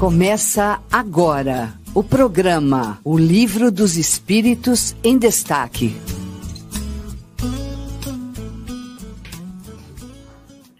[0.00, 5.94] Começa agora o programa O Livro dos Espíritos em Destaque.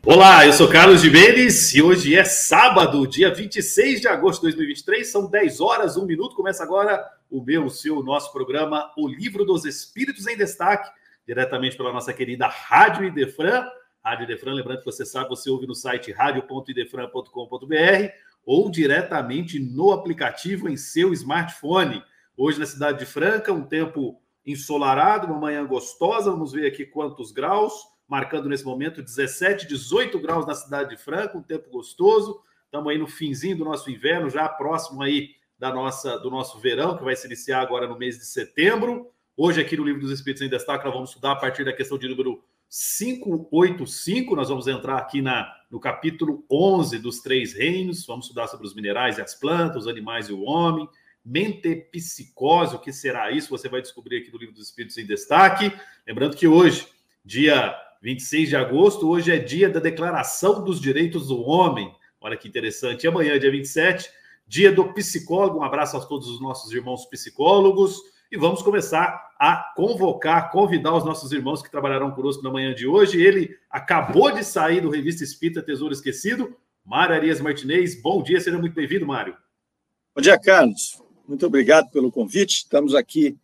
[0.03, 5.07] Olá, eu sou Carlos Jimenez e hoje é sábado, dia 26 de agosto de 2023,
[5.07, 6.35] são 10 horas, 1 minuto.
[6.35, 10.89] Começa agora o meu, o seu, o nosso programa O Livro dos Espíritos em Destaque,
[11.27, 13.67] diretamente pela nossa querida Rádio Idefran.
[14.03, 20.69] Rádio Idefran, lembrando que você sabe, você ouve no site radio.idefran.com.br ou diretamente no aplicativo
[20.69, 22.03] em seu smartphone.
[22.37, 26.33] Hoje na cidade de Franca, um tempo ensolarado, uma manhã gostosa.
[26.33, 27.73] Vamos ver aqui quantos graus,
[28.09, 32.43] marcando nesse momento 17, 18 graus na cidade de Franca, um tempo gostoso.
[32.65, 36.99] Estamos aí no finzinho do nosso inverno, já próximo aí da nossa do nosso verão,
[36.99, 39.13] que vai se iniciar agora no mês de setembro.
[39.37, 41.97] Hoje aqui no Livro dos Espíritos em Destaque, nós vamos estudar a partir da questão
[41.97, 48.27] de número 585, nós vamos entrar aqui na, no capítulo 11 dos Três Reinos, vamos
[48.27, 50.89] estudar sobre os minerais e as plantas, os animais e o homem,
[51.25, 53.51] mentepsicose, o que será isso?
[53.51, 55.73] Você vai descobrir aqui no Livro dos Espíritos em Destaque.
[56.07, 56.87] Lembrando que hoje,
[57.25, 61.93] dia 26 de agosto, hoje é dia da Declaração dos Direitos do Homem.
[62.21, 63.03] Olha que interessante.
[63.03, 64.09] E amanhã, dia 27,
[64.47, 65.59] dia do psicólogo.
[65.59, 68.01] Um abraço a todos os nossos irmãos psicólogos
[68.31, 72.87] e vamos começar a convocar, convidar os nossos irmãos que trabalharão conosco na manhã de
[72.87, 73.21] hoje.
[73.21, 76.57] Ele acabou de sair do Revista Espírita Tesouro Esquecido.
[76.85, 79.37] Mário Arias Martinez, bom dia, seja muito bem-vindo, Mário.
[80.15, 81.03] Bom dia, Carlos.
[81.27, 82.59] Muito obrigado pelo convite.
[82.59, 83.37] Estamos aqui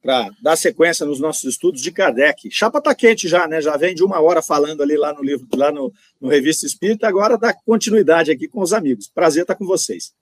[0.00, 2.50] para dar sequência nos nossos estudos de Kardec.
[2.50, 3.60] Chapa está quente já, né?
[3.60, 7.06] Já vem de uma hora falando ali lá no livro, lá no, no Revista Espírita,
[7.06, 9.08] agora dá continuidade aqui com os amigos.
[9.08, 10.12] Prazer estar com vocês.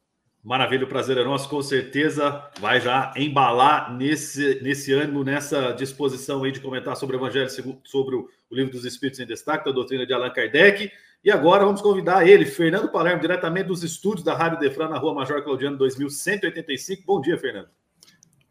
[0.43, 6.43] Maravilha, o prazer é nosso, com certeza vai já embalar nesse, nesse ânimo, nessa disposição
[6.43, 7.49] aí de comentar sobre o Evangelho,
[7.85, 10.91] sobre o, livro dos Espíritos em Destaque, da doutrina de Allan Kardec.
[11.23, 15.13] E agora vamos convidar ele, Fernando Palermo, diretamente dos estúdios da Rádio Defran, na rua
[15.13, 17.03] Major Claudiano, 2185.
[17.07, 17.69] Bom dia, Fernando.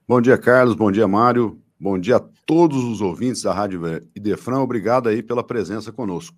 [0.08, 0.76] Bom dia, Carlos.
[0.76, 1.60] Bom dia, Mário.
[1.80, 3.82] Bom dia a todos os ouvintes da Rádio
[4.16, 4.60] Idefran.
[4.60, 6.38] Obrigado aí pela presença conosco.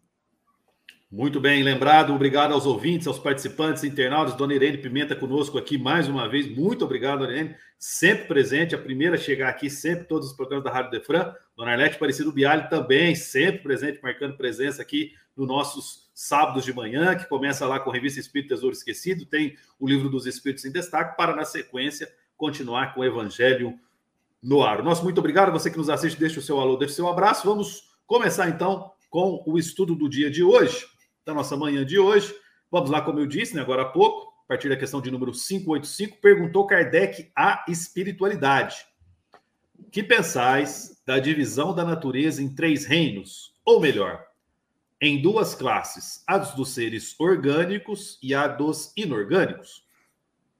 [1.12, 2.14] Muito bem, lembrado.
[2.14, 4.34] Obrigado aos ouvintes, aos participantes, internautas.
[4.34, 6.48] Dona Irene Pimenta conosco aqui mais uma vez.
[6.48, 7.54] Muito obrigado, Irene.
[7.78, 11.34] Sempre presente, a primeira a chegar aqui, sempre todos os programas da Rádio Defran.
[11.58, 17.14] Dona Arlete Aparecido Biali também, sempre presente, marcando presença aqui nos nossos sábados de manhã,
[17.14, 19.26] que começa lá com a revista Espírito Tesouro Esquecido.
[19.26, 23.78] Tem o livro dos Espíritos em destaque, para na sequência continuar com o Evangelho
[24.42, 24.82] no ar.
[24.82, 25.52] Nosso muito obrigado.
[25.52, 27.46] Você que nos assiste, deixa o seu alô, deixa o seu abraço.
[27.46, 30.90] Vamos começar então com o estudo do dia de hoje
[31.26, 32.34] da nossa manhã de hoje.
[32.70, 35.32] Vamos lá, como eu disse né, agora há pouco, a partir da questão de número
[35.32, 38.86] 585, perguntou Kardec a espiritualidade.
[39.92, 43.54] Que pensais da divisão da natureza em três reinos?
[43.66, 44.26] Ou melhor,
[45.02, 49.86] em duas classes, a dos seres orgânicos e a dos inorgânicos?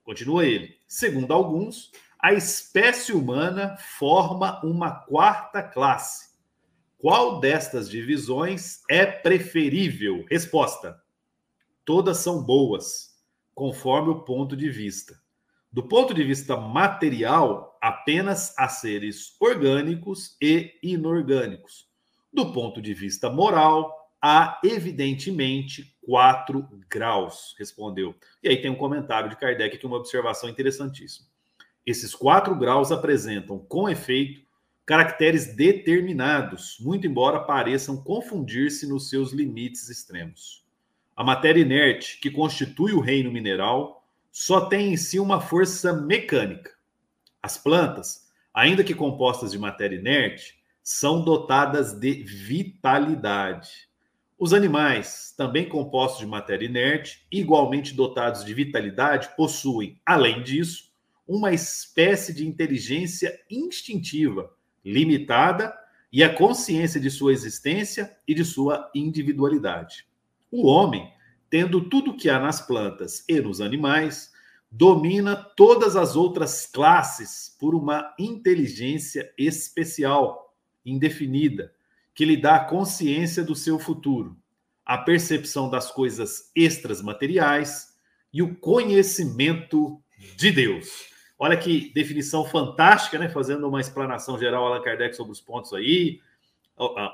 [0.04, 0.78] Continua ele.
[0.88, 6.31] Segundo alguns, a espécie humana forma uma quarta classe
[7.02, 10.24] qual destas divisões é preferível?
[10.30, 11.02] Resposta:
[11.84, 13.16] todas são boas,
[13.56, 15.20] conforme o ponto de vista.
[15.72, 21.88] Do ponto de vista material, apenas há seres orgânicos e inorgânicos.
[22.32, 28.14] Do ponto de vista moral, há evidentemente quatro graus, respondeu.
[28.44, 31.28] E aí tem um comentário de Kardec que é uma observação interessantíssima.
[31.84, 34.51] Esses quatro graus apresentam, com efeito,
[34.86, 40.66] caracteres determinados, muito embora pareçam confundir-se nos seus limites extremos.
[41.16, 46.72] A matéria inerte, que constitui o reino mineral, só tem em si uma força mecânica.
[47.44, 53.90] As plantas, ainda que compostas de matéria inerte, são dotadas de vitalidade.
[54.38, 60.92] Os animais, também compostos de matéria inerte, igualmente dotados de vitalidade, possuem, além disso,
[61.28, 64.52] uma espécie de inteligência instintiva
[64.84, 65.74] limitada
[66.12, 70.06] e a consciência de sua existência e de sua individualidade.
[70.52, 71.12] O homem,
[71.50, 74.32] tendo tudo que há nas plantas e nos animais,
[74.70, 80.56] domina todas as outras classes por uma inteligência especial,
[80.86, 81.74] indefinida,
[82.14, 84.38] que lhe dá a consciência do seu futuro,
[84.86, 87.96] a percepção das coisas extras materiais
[88.34, 90.02] e o conhecimento
[90.38, 91.11] de Deus.
[91.44, 93.28] Olha que definição fantástica, né?
[93.28, 96.20] Fazendo uma explanação geral, Allan Kardec, sobre os pontos aí,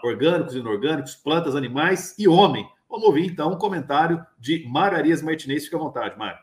[0.03, 2.69] orgânicos, inorgânicos, plantas, animais e homem.
[2.89, 5.63] Vamos ouvir, então, um comentário de Mararias Martinez.
[5.63, 6.39] Fica à vontade, Mário.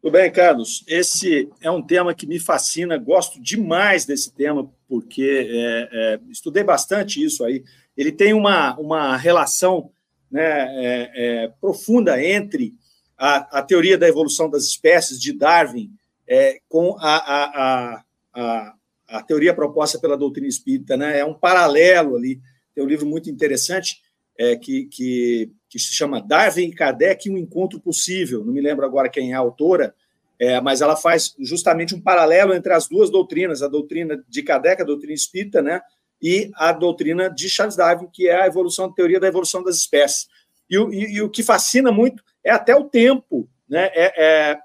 [0.00, 0.84] Tudo bem, Carlos.
[0.88, 6.64] Esse é um tema que me fascina, gosto demais desse tema, porque é, é, estudei
[6.64, 7.62] bastante isso aí.
[7.94, 9.90] Ele tem uma, uma relação
[10.30, 11.10] né, é,
[11.44, 12.74] é profunda entre
[13.18, 15.90] a, a teoria da evolução das espécies de Darwin
[16.26, 18.02] é, com a,
[18.34, 18.74] a,
[19.08, 20.96] a, teoria proposta pela doutrina espírita.
[20.96, 21.18] Né?
[21.18, 22.40] É um paralelo ali.
[22.74, 24.00] Tem um livro muito interessante
[24.38, 28.44] é, que, que, que, se chama Darwin e Kardec, um encontro possível.
[28.44, 29.94] Não me lembro agora quem é a autora,
[30.38, 34.80] é, mas ela faz justamente um paralelo entre as duas doutrinas, a doutrina de Kardec,
[34.80, 35.80] a doutrina espírita, né,
[36.22, 39.76] e a doutrina de Charles Darwin, que é a evolução, a teoria da evolução das
[39.76, 40.28] espécies.
[40.70, 43.48] E, e, e o que fascina muito é até o tempo.
[43.68, 43.90] Né?
[43.92, 44.60] É, é,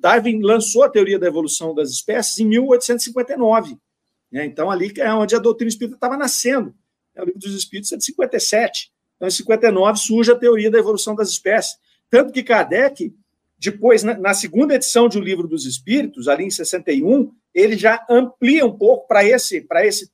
[0.00, 3.76] Darwin lançou a teoria da evolução das espécies em 1859.
[4.30, 4.46] Né?
[4.46, 6.74] Então, ali é onde a doutrina espírita estava nascendo.
[7.16, 8.92] O livro dos Espíritos é de 57.
[9.16, 11.78] Então, em 59 surge a teoria da evolução das espécies.
[12.10, 13.14] Tanto que Kardec,
[13.58, 18.66] depois, na segunda edição de O Livro dos Espíritos, ali em 61, ele já amplia
[18.66, 20.10] um pouco para esse, esse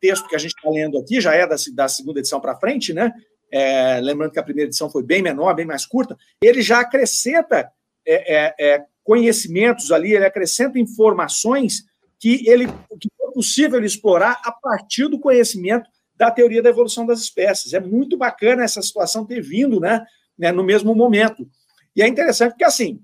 [0.00, 2.92] texto que a gente está lendo aqui, já é da, da segunda edição para frente,
[2.92, 3.12] né?
[3.56, 7.70] É, lembrando que a primeira edição foi bem menor, bem mais curta, ele já acrescenta
[8.04, 11.84] é, é, é conhecimentos ali, ele acrescenta informações
[12.18, 17.06] que ele que é possível ele explorar a partir do conhecimento da teoria da evolução
[17.06, 17.74] das espécies.
[17.74, 20.04] É muito bacana essa situação ter vindo né,
[20.38, 21.48] né, no mesmo momento.
[21.94, 23.00] E é interessante porque, assim,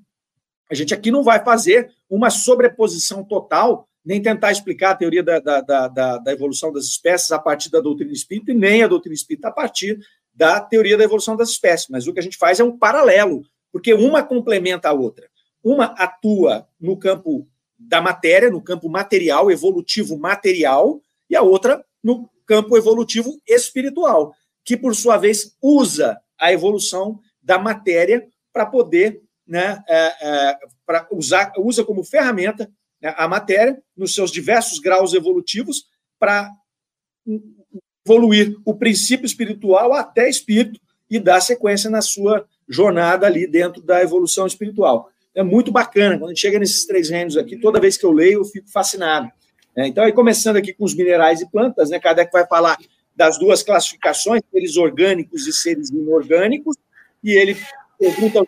[0.70, 5.38] a gente aqui não vai fazer uma sobreposição total, nem tentar explicar a teoria da,
[5.38, 9.14] da, da, da evolução das espécies a partir da doutrina espírita, e nem a doutrina
[9.14, 9.98] espírita a partir
[10.40, 11.88] da teoria da evolução das espécies.
[11.90, 15.28] Mas o que a gente faz é um paralelo, porque uma complementa a outra.
[15.62, 17.46] Uma atua no campo
[17.78, 20.98] da matéria, no campo material, evolutivo material,
[21.28, 24.34] e a outra no campo evolutivo espiritual,
[24.64, 31.06] que, por sua vez, usa a evolução da matéria para poder né, é, é, para
[31.12, 32.66] usar, usa como ferramenta
[32.98, 35.84] né, a matéria nos seus diversos graus evolutivos
[36.18, 36.50] para
[38.04, 40.80] evoluir o princípio espiritual até espírito
[41.10, 45.10] e dar sequência na sua jornada ali dentro da evolução espiritual.
[45.34, 46.18] É muito bacana.
[46.18, 48.70] Quando a gente chega nesses três reinos aqui, toda vez que eu leio, eu fico
[48.70, 49.30] fascinado.
[49.76, 52.00] É, então, aí começando aqui com os minerais e plantas, né?
[52.00, 52.76] Kardec vai falar
[53.14, 56.76] das duas classificações, seres orgânicos e seres inorgânicos,
[57.22, 57.56] e ele
[57.98, 58.42] pergunta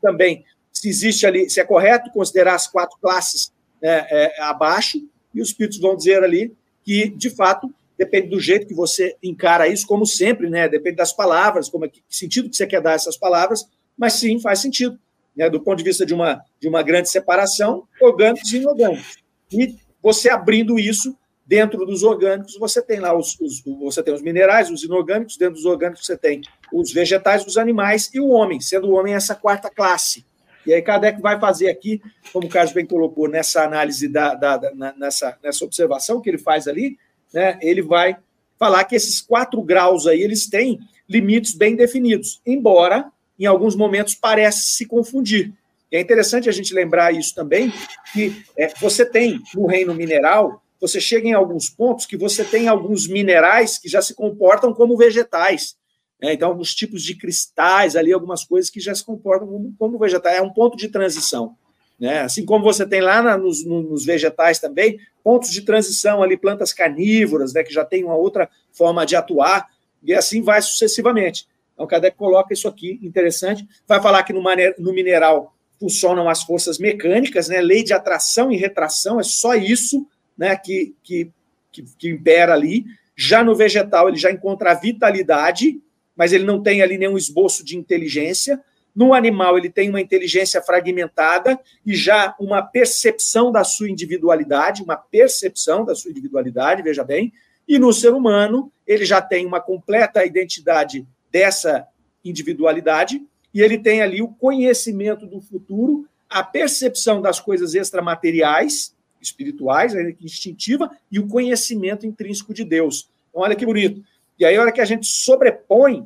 [0.00, 3.52] também se existe ali, se é correto considerar as quatro classes
[3.82, 4.98] né, é, abaixo,
[5.34, 9.66] e os espíritos vão dizer ali que, de fato, depende do jeito que você encara
[9.66, 10.68] isso, como sempre, né?
[10.68, 13.66] Depende das palavras, como é, que sentido que você quer dar essas palavras,
[13.96, 14.96] mas sim faz sentido,
[15.36, 15.50] né?
[15.50, 19.16] Do ponto de vista de uma, de uma grande separação, orgânicos e inorgânicos.
[19.52, 24.22] E você abrindo isso dentro dos orgânicos, você tem lá os, os, você tem os
[24.22, 26.42] minerais, os inorgânicos, dentro dos orgânicos você tem
[26.72, 30.24] os vegetais, os animais e o homem, sendo o homem essa quarta classe.
[30.66, 34.58] E aí Kardec vai fazer aqui, como o Carlos bem colocou nessa análise, da, da,
[34.58, 36.98] da, nessa, nessa observação que ele faz ali,
[37.32, 38.16] né, ele vai
[38.58, 40.78] falar que esses quatro graus aí, eles têm
[41.08, 45.52] limites bem definidos, embora em alguns momentos pareça se confundir.
[45.90, 47.72] E é interessante a gente lembrar isso também,
[48.12, 52.68] que é, você tem no reino mineral, você chega em alguns pontos que você tem
[52.68, 55.76] alguns minerais que já se comportam como vegetais.
[56.20, 56.34] Né?
[56.34, 60.36] Então, alguns tipos de cristais ali, algumas coisas que já se comportam como, como vegetais.
[60.36, 61.56] É um ponto de transição.
[61.98, 62.20] Né?
[62.20, 64.98] Assim como você tem lá na, nos, nos, vegetais também,
[65.28, 69.68] pontos de transição ali, plantas carnívoras, né, que já tem uma outra forma de atuar,
[70.02, 71.46] e assim vai sucessivamente.
[71.74, 73.68] Então, Kardec coloca isso aqui, interessante.
[73.86, 74.42] Vai falar que no,
[74.78, 77.60] no mineral funcionam as forças mecânicas, né?
[77.60, 80.56] Lei de atração e retração, é só isso, né?
[80.56, 81.30] Que, que,
[81.70, 82.86] que, que impera ali.
[83.14, 85.78] Já no vegetal, ele já encontra a vitalidade,
[86.16, 88.58] mas ele não tem ali nenhum esboço de inteligência.
[88.98, 94.96] No animal, ele tem uma inteligência fragmentada e já uma percepção da sua individualidade, uma
[94.96, 97.32] percepção da sua individualidade, veja bem.
[97.68, 101.86] E no ser humano, ele já tem uma completa identidade dessa
[102.24, 103.22] individualidade
[103.54, 110.90] e ele tem ali o conhecimento do futuro, a percepção das coisas extramateriais, espirituais, instintiva,
[111.08, 113.08] e o conhecimento intrínseco de Deus.
[113.30, 114.02] Então, olha que bonito.
[114.36, 116.04] E aí, a hora que a gente sobrepõe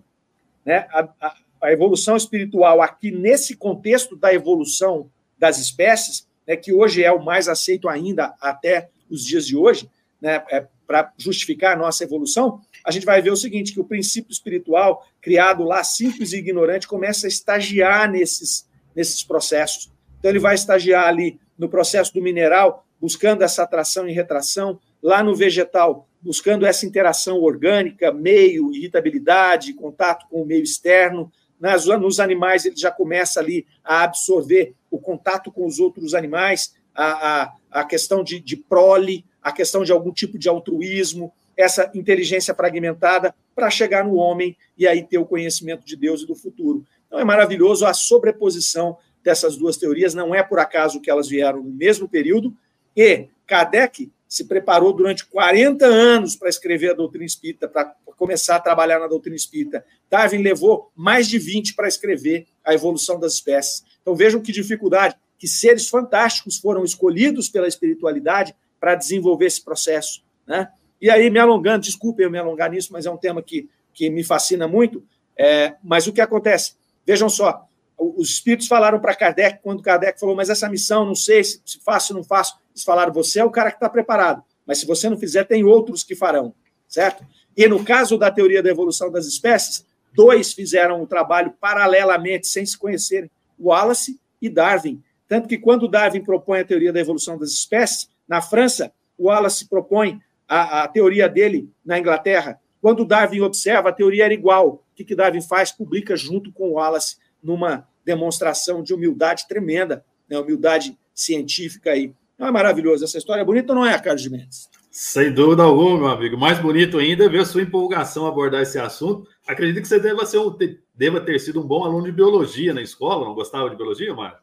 [0.63, 6.73] né, a, a, a evolução espiritual aqui nesse contexto da evolução das espécies, né, que
[6.73, 9.89] hoje é o mais aceito ainda até os dias de hoje,
[10.21, 13.85] né, é, para justificar a nossa evolução, a gente vai ver o seguinte, que o
[13.85, 19.91] princípio espiritual, criado lá simples e ignorante, começa a estagiar nesses, nesses processos.
[20.19, 25.23] Então, ele vai estagiar ali no processo do mineral, buscando essa atração e retração, lá
[25.23, 31.33] no vegetal, buscando essa interação orgânica, meio, irritabilidade, contato com o meio externo.
[31.63, 36.75] Nas, nos animais, ele já começa ali a absorver o contato com os outros animais,
[36.93, 41.89] a, a, a questão de, de prole, a questão de algum tipo de altruísmo, essa
[41.95, 46.35] inteligência fragmentada para chegar no homem e aí ter o conhecimento de Deus e do
[46.35, 46.85] futuro.
[47.07, 51.63] Então é maravilhoso a sobreposição dessas duas teorias, não é por acaso que elas vieram
[51.63, 52.53] no mesmo período,
[52.97, 58.61] e Kardec se preparou durante 40 anos para escrever a doutrina espírita, para começar a
[58.61, 59.85] trabalhar na doutrina espírita.
[60.09, 63.85] Darwin levou mais de 20 para escrever a evolução das espécies.
[64.01, 70.25] Então vejam que dificuldade, que seres fantásticos foram escolhidos pela espiritualidade para desenvolver esse processo.
[70.47, 70.67] Né?
[70.99, 74.09] E aí, me alongando, desculpem eu me alongar nisso, mas é um tema que, que
[74.09, 75.05] me fascina muito.
[75.37, 76.73] É, mas o que acontece?
[77.05, 77.67] Vejam só,
[77.99, 81.79] os espíritos falaram para Kardec, quando Kardec falou, mas essa missão, não sei se, se
[81.81, 82.62] faço ou não faço.
[82.75, 85.65] Eles falaram, você é o cara que está preparado, mas se você não fizer, tem
[85.65, 86.55] outros que farão,
[86.89, 87.25] certo?
[87.57, 92.65] E no caso da teoria da evolução das espécies, dois fizeram o trabalho paralelamente, sem
[92.65, 95.03] se conhecerem, Wallace e Darwin.
[95.29, 100.21] Tanto que quando Darwin propõe a teoria da evolução das espécies, na França, Wallace propõe
[100.49, 102.61] a, a teoria dele na Inglaterra.
[102.81, 104.75] Quando Darwin observa, a teoria era igual.
[104.75, 105.71] O que, que Darwin faz?
[105.71, 110.39] Publica junto com Wallace numa demonstração de humildade tremenda, né?
[110.39, 112.13] humildade científica aí.
[112.43, 113.05] Não é maravilhoso.
[113.05, 114.69] Essa história é bonita ou não é, Carlos de Mendes?
[114.91, 116.37] Sem dúvida alguma, meu amigo.
[116.37, 119.29] Mais bonito ainda é ver a sua empolgação abordar esse assunto.
[119.47, 120.53] Acredito que você deva, ser um,
[120.93, 123.27] deva ter sido um bom aluno de biologia na escola.
[123.27, 124.39] Não gostava de biologia, Mário?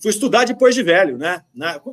[0.00, 1.42] Fui estudar depois de velho, né?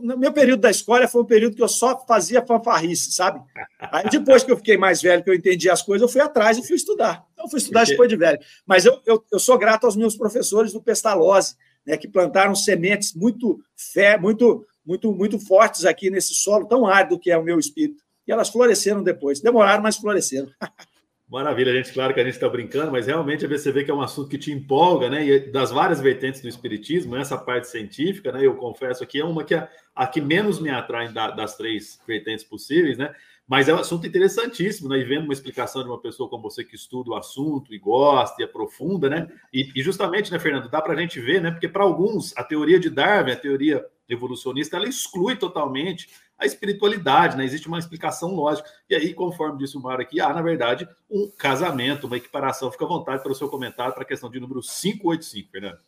[0.02, 3.42] no meu período da escola foi um período que eu só fazia fanfarrice, sabe?
[3.80, 6.58] Aí depois que eu fiquei mais velho, que eu entendi as coisas, eu fui atrás
[6.58, 7.26] e fui estudar.
[7.34, 7.92] Então, fui estudar Porque...
[7.92, 8.40] depois de velho.
[8.66, 13.14] Mas eu, eu, eu sou grato aos meus professores do Pestalozzi, né, que plantaram sementes
[13.14, 17.60] muito fé, muito, muito, muito fortes aqui nesse solo tão árido que é o meu
[17.60, 18.04] espírito.
[18.28, 19.40] E elas floresceram depois.
[19.40, 20.50] Demoraram, mas floresceram.
[21.30, 21.94] Maravilha, gente.
[21.94, 24.38] Claro que a gente está brincando, mas realmente você vê que é um assunto que
[24.40, 25.24] te empolga, né?
[25.24, 28.44] E das várias vertentes do Espiritismo, essa parte científica, né?
[28.44, 32.00] Eu confesso aqui, é uma que a, a que menos me atrai da, das três
[32.08, 33.14] vertentes possíveis, né?
[33.48, 34.98] Mas é um assunto interessantíssimo, né?
[34.98, 38.42] E vendo uma explicação de uma pessoa como você que estuda o assunto e gosta
[38.42, 39.28] e aprofunda, né?
[39.54, 41.52] E, e justamente, né, Fernando, dá para a gente ver, né?
[41.52, 47.38] Porque para alguns, a teoria de Darwin, a teoria evolucionista, ela exclui totalmente a espiritualidade,
[47.38, 47.46] né?
[47.46, 48.70] Existe uma explicação lógica.
[48.90, 52.72] E aí, conforme disse o Mário aqui, há, na verdade, um casamento, uma equiparação.
[52.72, 55.80] Fica à vontade para o seu comentário para a questão de número 585, Fernando.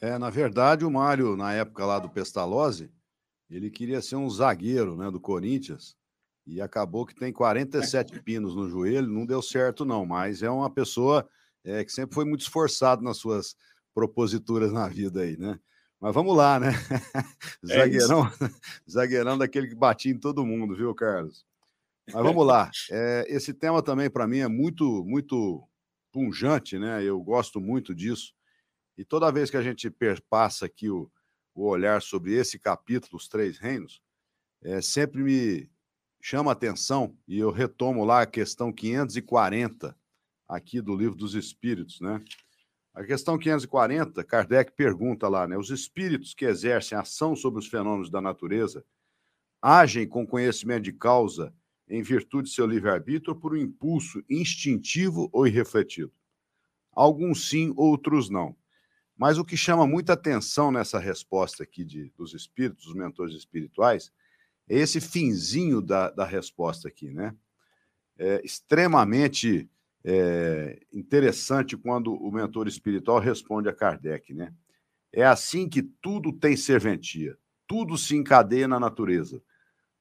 [0.00, 2.90] É, na verdade, o Mário, na época lá do Pestalozzi,
[3.50, 5.96] ele queria ser um zagueiro né, do Corinthians
[6.46, 10.68] e acabou que tem 47 pinos no joelho, não deu certo não, mas é uma
[10.68, 11.26] pessoa
[11.64, 13.56] é, que sempre foi muito esforçado nas suas
[13.94, 15.58] proposituras na vida aí, né?
[16.00, 16.70] Mas vamos lá, né?
[17.64, 18.30] É zagueirão,
[18.90, 21.44] zagueirão daquele que batia em todo mundo, viu, Carlos?
[22.06, 22.70] Mas vamos lá.
[22.90, 25.66] É, esse tema também, para mim, é muito, muito
[26.12, 27.02] punjante, né?
[27.02, 28.32] Eu gosto muito disso.
[28.96, 31.10] E toda vez que a gente perpassa aqui o,
[31.54, 34.00] o olhar sobre esse capítulo, os três reinos,
[34.62, 35.70] é, sempre me
[36.20, 39.96] chama atenção, e eu retomo lá a questão 540,
[40.48, 42.22] aqui do Livro dos Espíritos, né?
[42.96, 45.58] A questão 540, Kardec pergunta lá, né?
[45.58, 48.82] Os espíritos que exercem ação sobre os fenômenos da natureza
[49.60, 51.52] agem com conhecimento de causa
[51.86, 56.10] em virtude de seu livre-arbítrio por um impulso instintivo ou irrefletido?
[56.90, 58.56] Alguns sim, outros não.
[59.14, 64.10] Mas o que chama muita atenção nessa resposta aqui de, dos espíritos, dos mentores espirituais,
[64.66, 67.36] é esse finzinho da, da resposta aqui, né?
[68.16, 69.68] É extremamente
[70.08, 74.54] é, interessante quando o mentor espiritual responde a Kardec, né?
[75.12, 77.36] É assim que tudo tem serventia,
[77.66, 79.42] tudo se encadeia na natureza,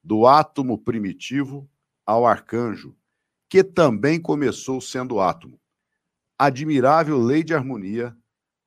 [0.04, 1.68] do átomo primitivo
[2.06, 2.96] ao arcanjo,
[3.50, 5.60] que também começou sendo átomo.
[6.38, 8.16] Admirável lei de harmonia,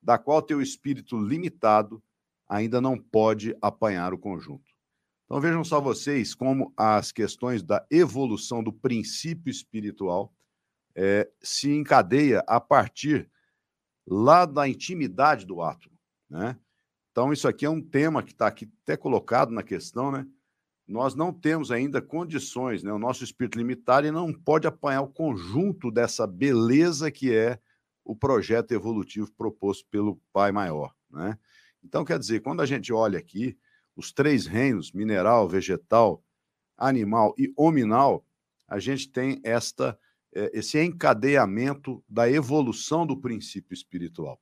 [0.01, 2.03] da qual teu espírito limitado
[2.49, 4.73] ainda não pode apanhar o conjunto.
[5.23, 10.33] Então vejam só vocês como as questões da evolução do princípio espiritual
[11.01, 13.31] é, se encadeia a partir
[14.05, 15.97] lá da intimidade do átomo,
[16.29, 16.59] né?
[17.09, 20.27] Então, isso aqui é um tema que está aqui até colocado na questão, né?
[20.85, 22.91] Nós não temos ainda condições, né?
[22.91, 27.57] O nosso espírito limitado e não pode apanhar o conjunto dessa beleza que é
[28.03, 31.39] o projeto evolutivo proposto pelo Pai Maior, né?
[31.81, 33.57] Então, quer dizer, quando a gente olha aqui,
[33.95, 36.21] os três reinos, mineral, vegetal,
[36.77, 38.25] animal e hominal,
[38.67, 39.97] a gente tem esta
[40.31, 44.39] esse encadeamento da evolução do princípio espiritual.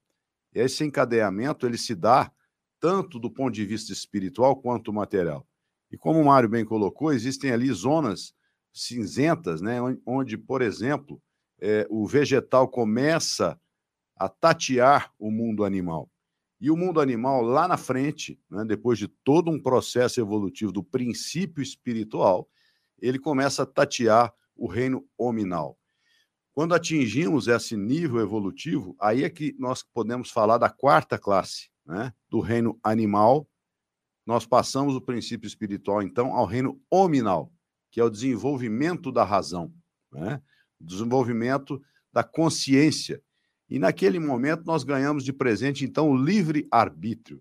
[0.54, 2.32] Esse encadeamento ele se dá
[2.80, 5.48] tanto do ponto de vista espiritual quanto material.
[5.92, 8.34] E como o Mário bem colocou, existem ali zonas
[8.74, 11.22] cinzentas, né, onde, por exemplo,
[11.60, 13.60] é, o vegetal começa
[14.16, 16.10] a tatear o mundo animal.
[16.60, 20.84] E o mundo animal, lá na frente, né, depois de todo um processo evolutivo do
[20.84, 22.50] princípio espiritual,
[23.00, 25.77] ele começa a tatear o reino hominal.
[26.58, 32.12] Quando atingimos esse nível evolutivo, aí é que nós podemos falar da quarta classe, né?
[32.28, 33.48] do reino animal.
[34.26, 37.54] Nós passamos o princípio espiritual, então, ao reino hominal,
[37.92, 39.72] que é o desenvolvimento da razão,
[40.12, 40.42] né?
[40.82, 41.80] desenvolvimento
[42.12, 43.22] da consciência.
[43.70, 47.40] E naquele momento nós ganhamos de presente, então, o livre-arbítrio.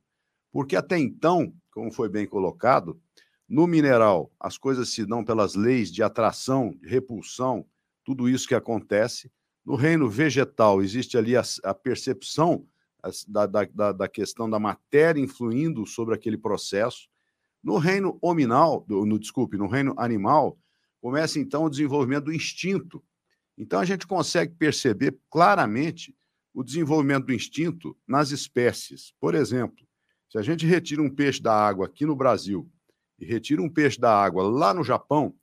[0.53, 3.01] Porque até então, como foi bem colocado,
[3.49, 7.67] no mineral as coisas se dão pelas leis de atração, de repulsão,
[8.07, 9.33] tudo isso que acontece.
[9.65, 12.65] No reino vegetal, existe ali a, a percepção
[13.27, 17.09] da, da, da, questão da matéria influindo sobre aquele processo.
[17.61, 20.57] No reino hominal, no, desculpe, no reino animal,
[21.01, 23.03] começa então o desenvolvimento do instinto.
[23.59, 26.15] Então a gente consegue perceber claramente
[26.55, 29.13] o desenvolvimento do instinto nas espécies.
[29.19, 29.85] Por exemplo,
[30.31, 32.71] se a gente retira um peixe da água aqui no Brasil
[33.19, 35.35] e retira um peixe da água lá no Japão,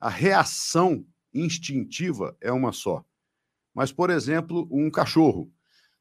[0.00, 3.04] a reação instintiva é uma só.
[3.74, 5.50] Mas, por exemplo, um cachorro.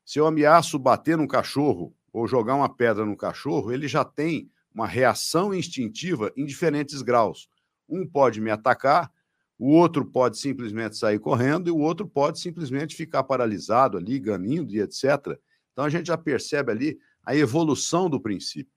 [0.04, 4.50] Se eu ameaço bater num cachorro ou jogar uma pedra no cachorro, ele já tem
[4.74, 7.50] uma reação instintiva em diferentes graus.
[7.88, 9.12] Um pode me atacar,
[9.58, 14.74] o outro pode simplesmente sair correndo e o outro pode simplesmente ficar paralisado ali, ganindo
[14.74, 15.38] e etc.
[15.74, 18.74] Então a gente já percebe ali a evolução do princípio.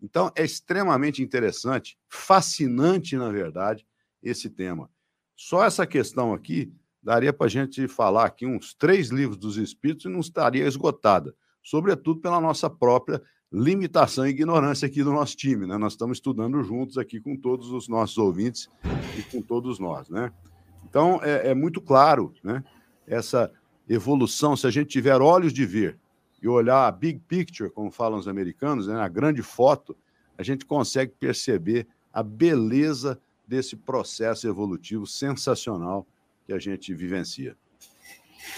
[0.00, 3.86] Então é extremamente interessante, fascinante, na verdade,
[4.22, 4.90] esse tema.
[5.38, 6.68] Só essa questão aqui
[7.00, 11.32] daria para a gente falar aqui uns três livros dos Espíritos e não estaria esgotada,
[11.62, 15.78] sobretudo pela nossa própria limitação e ignorância aqui do nosso time, né?
[15.78, 18.68] Nós estamos estudando juntos aqui com todos os nossos ouvintes
[19.16, 20.32] e com todos nós, né?
[20.84, 22.64] Então é, é muito claro, né?
[23.06, 23.48] Essa
[23.88, 26.00] evolução, se a gente tiver olhos de ver
[26.42, 29.00] e olhar a big picture, como falam os americanos, né?
[29.00, 29.96] a grande foto,
[30.36, 36.06] a gente consegue perceber a beleza desse processo evolutivo sensacional
[36.46, 37.56] que a gente vivencia.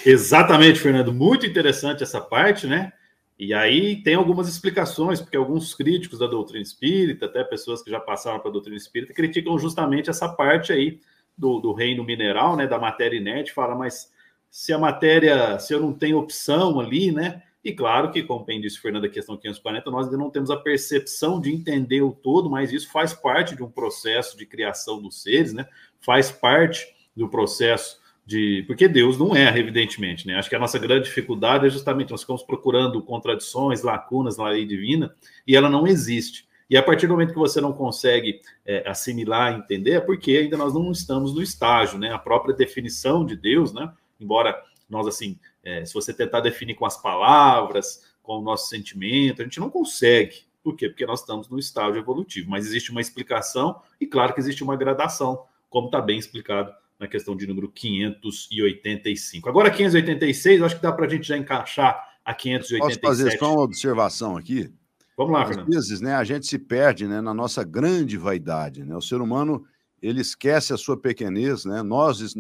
[0.04, 1.12] Exatamente, Fernando.
[1.12, 2.92] Muito interessante essa parte, né?
[3.38, 8.00] E aí tem algumas explicações, porque alguns críticos da doutrina espírita, até pessoas que já
[8.00, 11.00] passaram para a doutrina espírita, criticam justamente essa parte aí
[11.38, 12.66] do, do reino mineral, né?
[12.66, 14.12] Da matéria inerte, fala, mas
[14.50, 17.42] se a matéria, se eu não tenho opção ali, né?
[17.62, 20.57] E claro que, como bem disse Fernando, a questão 540, nós ainda não temos a
[20.57, 25.23] percepção de entender o todo, mas isso faz parte de um processo de criação dos
[25.23, 25.66] seres, né?
[26.01, 28.64] Faz parte do processo de.
[28.66, 30.37] Porque Deus não erra, evidentemente, né?
[30.37, 34.64] Acho que a nossa grande dificuldade é justamente nós ficamos procurando contradições, lacunas na lei
[34.64, 35.14] divina,
[35.46, 36.49] e ela não existe.
[36.70, 40.57] E a partir do momento que você não consegue é, assimilar, entender, é porque ainda
[40.57, 42.11] nós não estamos no estágio, né?
[42.11, 43.92] A própria definição de Deus, né?
[44.18, 44.57] Embora
[44.88, 49.44] nós, assim, é, se você tentar definir com as palavras, com o nosso sentimento, a
[49.44, 50.44] gente não consegue.
[50.62, 50.88] Por quê?
[50.88, 52.51] Porque nós estamos no estágio evolutivo.
[52.51, 57.09] Mas existe uma explicação e, claro, que existe uma gradação, como está bem explicado na
[57.09, 59.49] questão de número 585.
[59.49, 63.01] Agora, 586, acho que dá para a gente já encaixar a 587.
[63.01, 64.70] Posso fazer só uma observação aqui?
[65.16, 65.68] Vamos lá, Às Fernando.
[65.68, 68.85] vezes, né, a gente se perde né, na nossa grande vaidade.
[68.85, 68.94] Né?
[68.94, 69.64] O ser humano
[70.02, 71.82] ele esquece a sua pequenez, né?
[71.82, 72.34] Nós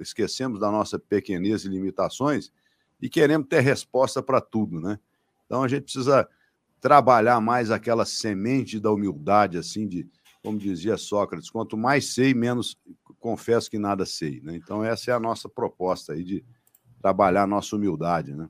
[0.00, 2.50] esquecemos da nossa pequenez e limitações
[3.00, 4.98] e queremos ter resposta para tudo, né?
[5.44, 6.26] Então a gente precisa
[6.80, 10.08] trabalhar mais aquela semente da humildade, assim, de,
[10.42, 12.78] como dizia Sócrates, quanto mais sei, menos
[13.18, 14.56] confesso que nada sei, né?
[14.56, 16.44] Então essa é a nossa proposta aí de
[17.00, 18.48] trabalhar a nossa humildade, né?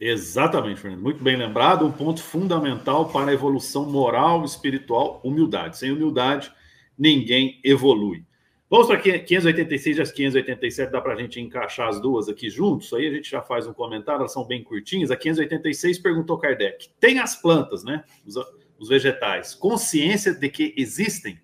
[0.00, 1.02] Exatamente, Fernando.
[1.02, 1.86] Muito bem lembrado.
[1.86, 5.78] Um ponto fundamental para a evolução moral e espiritual, humildade.
[5.78, 6.52] Sem humildade,
[6.98, 8.24] ninguém evolui.
[8.68, 12.92] Vamos para 586 e as 587, dá para a gente encaixar as duas aqui juntos,
[12.92, 15.10] aí a gente já faz um comentário, elas são bem curtinhas.
[15.10, 18.02] A 586 perguntou Kardec: tem as plantas, né?
[18.26, 18.34] Os,
[18.78, 21.38] os vegetais, consciência de que existem?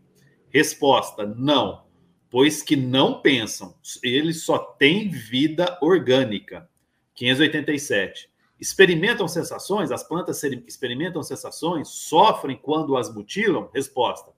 [0.48, 1.84] Resposta: não,
[2.28, 6.68] pois que não pensam, eles só têm vida orgânica.
[7.14, 8.30] 587.
[8.58, 9.92] Experimentam sensações?
[9.92, 11.88] As plantas experimentam sensações?
[11.88, 13.70] Sofrem quando as mutilam?
[13.72, 14.32] Resposta: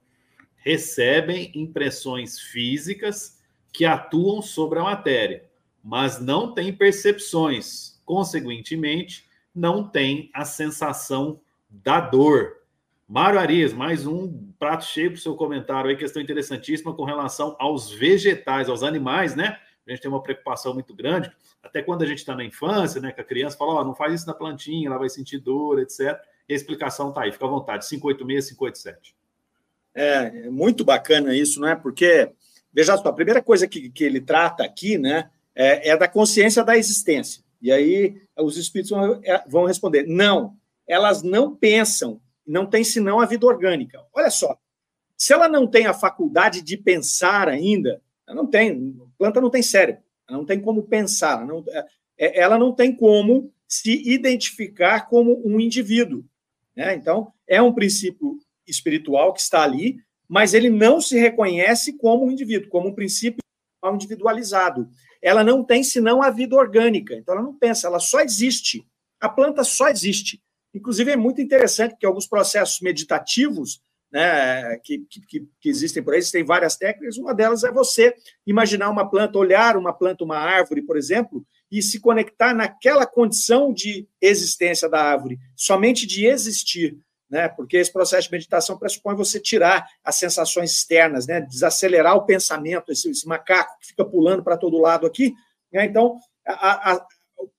[0.63, 3.37] recebem impressões físicas
[3.71, 5.43] que atuam sobre a matéria,
[5.83, 8.01] mas não têm percepções.
[8.05, 12.61] Consequentemente, não têm a sensação da dor.
[13.07, 17.55] Mário Arias, mais um prato cheio para o seu comentário aí, questão interessantíssima com relação
[17.59, 19.59] aos vegetais, aos animais, né?
[19.85, 21.29] A gente tem uma preocupação muito grande,
[21.61, 23.11] até quando a gente está na infância, né?
[23.11, 26.17] Que a criança fala, oh, não faz isso na plantinha, ela vai sentir dor, etc.
[26.47, 29.22] E a explicação está aí, fica à vontade, 586, 587.
[29.95, 31.75] É, é muito bacana isso, né?
[31.75, 32.29] Porque,
[32.73, 36.63] veja só, a primeira coisa que, que ele trata aqui, né, é, é da consciência
[36.63, 37.43] da existência.
[37.61, 43.19] E aí os espíritos vão, é, vão responder: não, elas não pensam, não tem senão
[43.19, 44.03] a vida orgânica.
[44.13, 44.57] Olha só,
[45.17, 49.61] se ela não tem a faculdade de pensar ainda, Ela não tem, planta não tem
[49.61, 51.85] cérebro, ela não tem como pensar, ela não, é,
[52.17, 56.25] é, ela não tem como se identificar como um indivíduo.
[56.75, 56.95] Né?
[56.95, 59.97] Então, é um princípio espiritual que está ali,
[60.27, 63.43] mas ele não se reconhece como um indivíduo, como um princípio
[63.93, 64.87] individualizado.
[65.21, 68.85] Ela não tem senão a vida orgânica, então ela não pensa, ela só existe.
[69.19, 70.41] A planta só existe.
[70.73, 76.19] Inclusive, é muito interessante, porque alguns processos meditativos né, que, que, que, existem por aí,
[76.19, 78.13] existem várias técnicas, uma delas é você
[78.45, 83.73] imaginar uma planta, olhar uma planta, uma árvore, por exemplo, e se conectar naquela condição
[83.73, 86.95] de existência da árvore, somente de existir,
[87.33, 87.49] né?
[87.49, 91.41] Porque esse processo de meditação pressupõe você tirar as sensações externas, né?
[91.41, 95.33] Desacelerar o pensamento, esse, esse macaco que fica pulando para todo lado aqui,
[95.71, 95.83] né?
[95.83, 97.07] Então, a, a,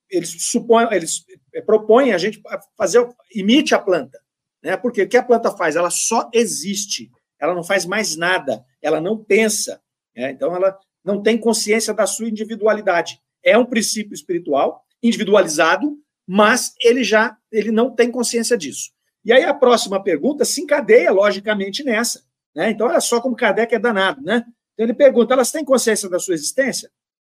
[0.08, 1.24] eles supõem, eles
[1.66, 2.40] propõem a gente
[2.78, 4.16] fazer imite a planta,
[4.62, 4.76] né?
[4.76, 5.74] Porque o que a planta faz?
[5.74, 9.82] Ela só existe, ela não faz mais nada, ela não pensa.
[10.14, 10.30] Né?
[10.30, 13.20] Então, ela não tem consciência da sua individualidade.
[13.42, 18.93] É um princípio espiritual individualizado, mas ele já ele não tem consciência disso.
[19.24, 22.22] E aí a próxima pergunta se encadeia logicamente nessa.
[22.54, 22.70] Né?
[22.70, 24.22] Então, olha só como Kardec é danado.
[24.22, 24.44] Né?
[24.74, 26.90] Então, ele pergunta: elas têm consciência da sua existência?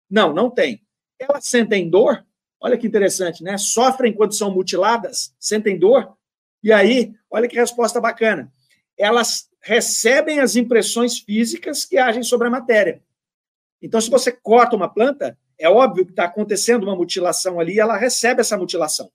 [0.10, 0.82] Não, não tem.
[1.19, 2.26] Elas sentem dor?
[2.60, 3.58] Olha que interessante, né?
[3.58, 5.34] Sofrem quando são mutiladas?
[5.39, 6.17] Sentem dor?
[6.63, 8.52] E aí, olha que resposta bacana.
[8.98, 13.02] Elas recebem as impressões físicas que agem sobre a matéria.
[13.82, 17.98] Então, se você corta uma planta, é óbvio que está acontecendo uma mutilação ali, ela
[17.98, 19.12] recebe essa mutilação.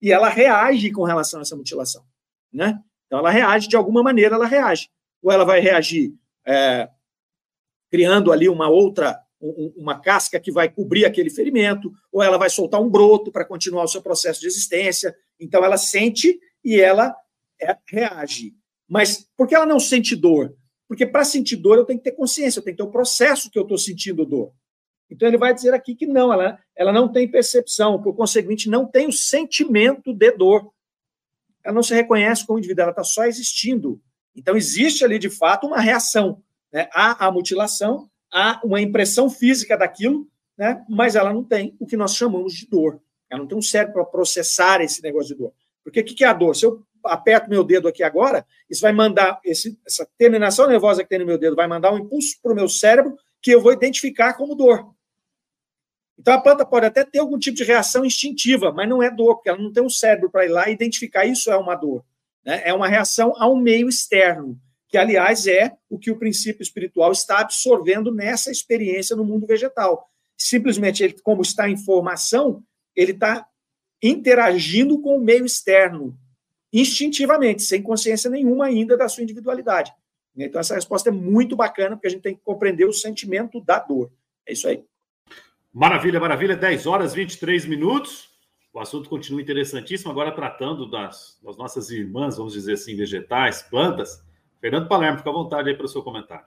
[0.00, 2.04] E ela reage com relação a essa mutilação.
[2.52, 2.80] Né?
[3.06, 4.88] Então, ela reage de alguma maneira, ela reage.
[5.22, 6.14] Ou ela vai reagir
[6.46, 6.88] é,
[7.90, 12.48] criando ali uma outra, um, uma casca que vai cobrir aquele ferimento, ou ela vai
[12.48, 15.14] soltar um broto para continuar o seu processo de existência.
[15.38, 17.14] Então, ela sente e ela
[17.60, 18.54] é, reage.
[18.88, 20.56] Mas por que ela não sente dor?
[20.88, 23.48] Porque para sentir dor eu tenho que ter consciência, eu tenho que ter o processo
[23.48, 24.52] que eu estou sentindo dor.
[25.10, 28.86] Então ele vai dizer aqui que não, ela, ela não tem percepção, por conseguinte, não
[28.86, 30.72] tem o sentimento de dor.
[31.64, 34.00] Ela não se reconhece como indivíduo, ela está só existindo.
[34.34, 36.42] Então existe ali de fato uma reação.
[36.72, 36.88] Né?
[36.92, 40.82] Há a mutilação, há uma impressão física daquilo, né?
[40.88, 43.00] mas ela não tem o que nós chamamos de dor.
[43.28, 45.52] Ela não tem um cérebro para processar esse negócio de dor.
[45.82, 46.54] Porque o que é a dor?
[46.54, 51.08] Se eu aperto meu dedo aqui agora, isso vai mandar, esse, essa terminação nervosa que
[51.08, 53.72] tem no meu dedo vai mandar um impulso para o meu cérebro que eu vou
[53.72, 54.94] identificar como dor.
[56.20, 59.36] Então a planta pode até ter algum tipo de reação instintiva, mas não é dor,
[59.36, 62.04] porque ela não tem um cérebro para ir lá e identificar isso é uma dor.
[62.44, 62.60] Né?
[62.62, 67.38] É uma reação ao meio externo, que aliás é o que o princípio espiritual está
[67.38, 70.10] absorvendo nessa experiência no mundo vegetal.
[70.36, 72.62] Simplesmente ele, como está em formação,
[72.94, 73.46] ele está
[74.02, 76.14] interagindo com o meio externo,
[76.70, 79.90] instintivamente, sem consciência nenhuma ainda da sua individualidade.
[80.36, 83.78] Então, essa resposta é muito bacana, porque a gente tem que compreender o sentimento da
[83.78, 84.12] dor.
[84.46, 84.84] É isso aí.
[85.72, 86.56] Maravilha, maravilha.
[86.56, 88.28] 10 horas 23 minutos.
[88.72, 94.24] O assunto continua interessantíssimo, agora tratando das, das nossas irmãs, vamos dizer assim, vegetais, plantas.
[94.60, 96.44] Fernando Palermo, fica à vontade aí para o seu comentário.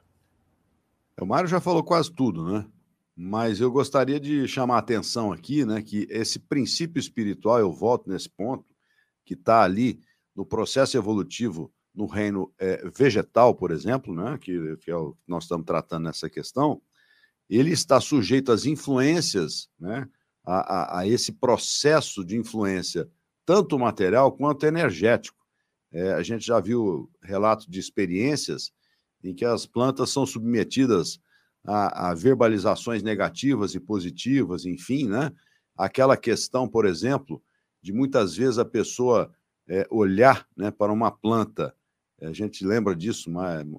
[1.20, 2.66] O Mário já falou quase tudo, né?
[3.16, 8.10] Mas eu gostaria de chamar a atenção aqui, né, que esse princípio espiritual, eu volto
[8.10, 8.66] nesse ponto,
[9.24, 10.00] que está ali
[10.36, 15.22] no processo evolutivo no reino é, vegetal, por exemplo, né, que, que é o que
[15.28, 16.82] nós estamos tratando nessa questão,
[17.58, 20.08] ele está sujeito às influências, né,
[20.46, 23.10] a, a, a esse processo de influência,
[23.46, 25.38] tanto material quanto energético.
[25.92, 28.72] É, a gente já viu relatos de experiências
[29.24, 31.20] em que as plantas são submetidas
[31.66, 35.32] a, a verbalizações negativas e positivas, enfim, né?
[35.78, 37.42] Aquela questão, por exemplo,
[37.82, 39.32] de muitas vezes a pessoa
[39.68, 41.74] é, olhar né, para uma planta,
[42.22, 43.30] a gente lembra disso,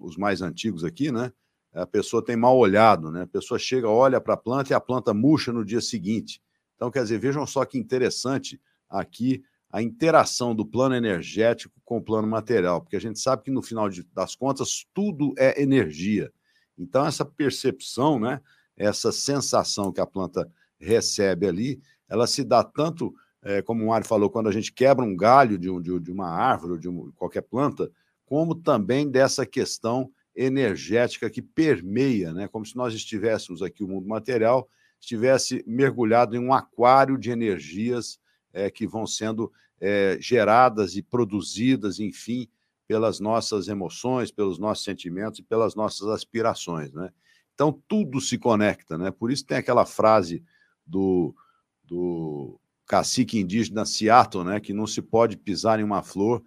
[0.01, 1.33] os mais antigos aqui, né?
[1.75, 3.23] A pessoa tem mal olhado, né?
[3.23, 6.41] A pessoa chega, olha para a planta e a planta murcha no dia seguinte.
[6.77, 12.03] Então, quer dizer, vejam só que interessante aqui a interação do plano energético com o
[12.03, 16.33] plano material, porque a gente sabe que no final de, das contas tudo é energia.
[16.79, 18.41] Então, essa percepção, né,
[18.77, 24.07] essa sensação que a planta recebe ali, ela se dá tanto, é, como o Mário
[24.07, 26.89] falou, quando a gente quebra um galho de, um, de, de uma árvore ou de
[26.89, 27.91] um, qualquer planta,
[28.25, 34.07] como também dessa questão energética que permeia, né, como se nós estivéssemos aqui, o mundo
[34.07, 34.68] material,
[35.01, 38.18] estivesse mergulhado em um aquário de energias
[38.53, 42.49] é, que vão sendo é, geradas e produzidas, enfim,
[42.87, 47.11] pelas nossas emoções, pelos nossos sentimentos e pelas nossas aspirações, né?
[47.55, 49.11] Então tudo se conecta, né?
[49.11, 50.42] Por isso tem aquela frase
[50.87, 51.35] do,
[51.85, 54.61] do cacique indígena Seattle, né?
[54.61, 56.42] Que não se pode pisar em uma flor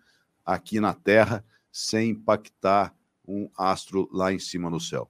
[0.45, 2.95] aqui na Terra sem impactar
[3.27, 5.09] um astro lá em cima no céu.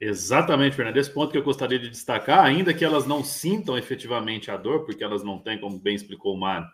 [0.00, 0.96] Exatamente, Fernando.
[0.96, 4.84] Esse ponto que eu gostaria de destacar, ainda que elas não sintam efetivamente a dor,
[4.84, 6.68] porque elas não têm, como bem explicou o Mário,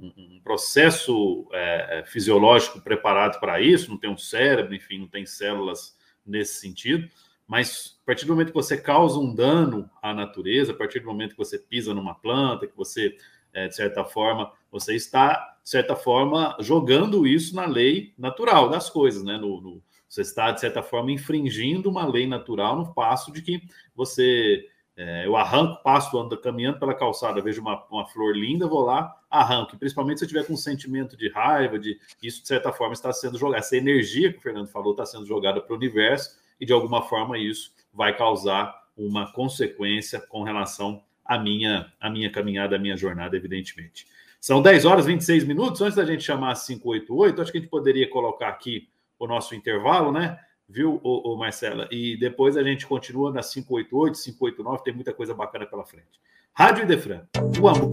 [0.00, 5.26] um, processo é, é, fisiológico preparado para isso, não tem um cérebro, enfim, não tem
[5.26, 7.08] células nesse sentido,
[7.46, 11.06] mas a partir do momento que você causa um dano à natureza, a partir do
[11.06, 13.16] momento que você pisa numa planta, que você,
[13.52, 18.88] é, de certa forma, você está, de certa forma, jogando isso na lei natural das
[18.88, 19.36] coisas, né?
[19.36, 23.60] No, no, você está, de certa forma, infringindo uma lei natural no passo de que
[23.94, 24.64] você.
[24.96, 29.14] É, eu arranco, passo, ando caminhando pela calçada, vejo uma, uma flor linda, vou lá,
[29.30, 29.74] arranco.
[29.74, 32.94] E principalmente se eu tiver com um sentimento de raiva, de isso, de certa forma,
[32.94, 33.60] está sendo jogado.
[33.60, 37.02] Essa energia que o Fernando falou está sendo jogada para o universo, e de alguma
[37.02, 42.96] forma isso vai causar uma consequência com relação à minha, à minha caminhada, à minha
[42.96, 44.06] jornada, evidentemente.
[44.40, 45.80] São 10 horas e 26 minutos.
[45.80, 50.12] Antes da gente chamar 588, acho que a gente poderia colocar aqui o nosso intervalo,
[50.12, 50.38] né?
[50.68, 51.88] Viu, ô, ô Marcela?
[51.90, 56.20] E depois a gente continua na 588, 589, tem muita coisa bacana pela frente.
[56.54, 57.22] Rádio Idefran,
[57.60, 57.90] o amor.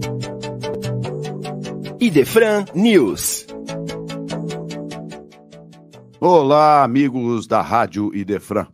[1.98, 3.46] Idefran News.
[6.20, 8.68] Olá, amigos da Rádio Idefran.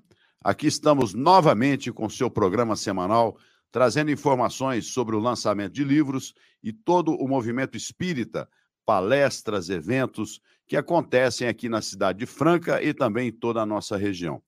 [0.45, 3.37] Aqui estamos novamente com seu programa semanal,
[3.73, 8.49] trazendo informações sobre o lançamento de livros e todo o movimento espírita,
[8.85, 13.97] palestras, eventos que acontecem aqui na cidade de Franca e também em toda a nossa
[13.97, 14.43] região.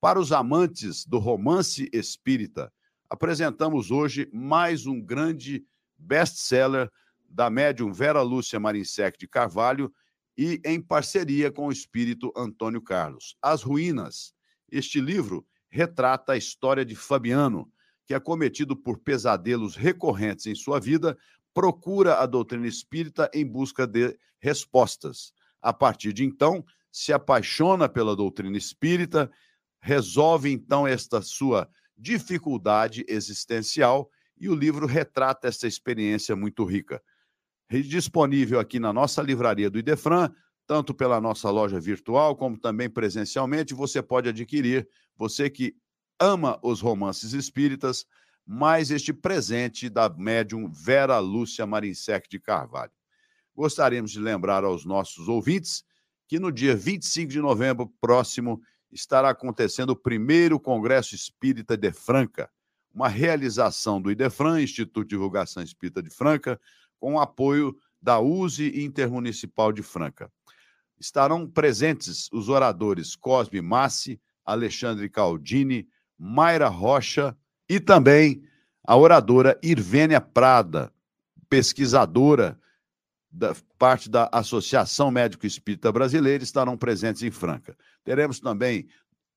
[0.00, 2.72] Para os amantes do romance espírita,
[3.08, 5.64] apresentamos hoje mais um grande
[5.96, 6.90] best-seller
[7.26, 9.92] da médium Vera Lúcia Marinsec de Carvalho
[10.36, 13.36] e em parceria com o espírito Antônio Carlos.
[13.40, 14.34] As Ruínas.
[14.70, 17.70] Este livro retrata a história de Fabiano,
[18.06, 21.16] que, acometido por pesadelos recorrentes em sua vida,
[21.52, 25.32] procura a doutrina espírita em busca de respostas.
[25.62, 29.30] A partir de então, se apaixona pela doutrina espírita,
[29.80, 37.02] resolve então esta sua dificuldade existencial e o livro retrata essa experiência muito rica.
[37.70, 40.30] Disponível aqui na nossa livraria do Idefran,
[40.66, 45.74] tanto pela nossa loja virtual como também presencialmente, você pode adquirir, você que
[46.20, 48.06] ama os romances espíritas,
[48.46, 52.92] mais este presente da médium Vera Lúcia Marinsec de Carvalho
[53.54, 55.84] gostaríamos de lembrar aos nossos ouvintes
[56.26, 62.50] que no dia 25 de novembro próximo estará acontecendo o primeiro Congresso Espírita de Franca,
[62.92, 66.60] uma realização do IDEFRAN, Instituto de Divulgação Espírita de Franca,
[66.98, 70.30] com o apoio da USE Intermunicipal de Franca.
[70.98, 77.36] Estarão presentes os oradores Cosme Massi, Alexandre Caldini, Mayra Rocha
[77.68, 78.42] e também
[78.86, 80.92] a oradora Irvênia Prada,
[81.48, 82.58] pesquisadora
[83.30, 87.76] da parte da Associação Médico Espírita Brasileira estarão presentes em Franca.
[88.04, 88.86] Teremos também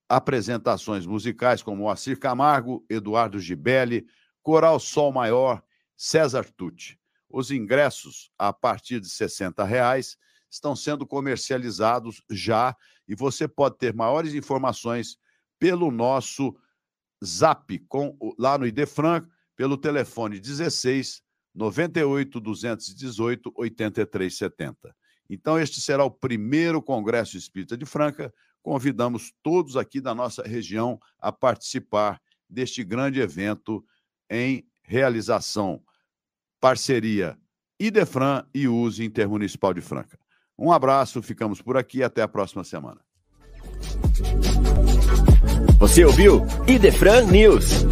[0.07, 4.05] apresentações musicais como Moacir Camargo, Eduardo Gibelli,
[4.43, 5.63] Coral Sol Maior,
[5.95, 6.97] César Tucci.
[7.29, 10.17] Os ingressos, a partir de R$ reais,
[10.49, 12.75] estão sendo comercializados já
[13.07, 15.17] e você pode ter maiores informações
[15.59, 16.55] pelo nosso
[17.23, 21.21] zap com, lá no Idefran, pelo telefone 16
[21.53, 24.95] 98 218 8370.
[25.29, 28.33] Então, este será o primeiro Congresso Espírita de Franca.
[28.61, 33.83] Convidamos todos aqui da nossa região a participar deste grande evento
[34.29, 35.81] em realização,
[36.59, 37.37] parceria
[37.79, 40.17] Idefran e USE Intermunicipal de Franca.
[40.57, 43.01] Um abraço, ficamos por aqui até a próxima semana.
[45.79, 47.83] Você ouviu Idefran News.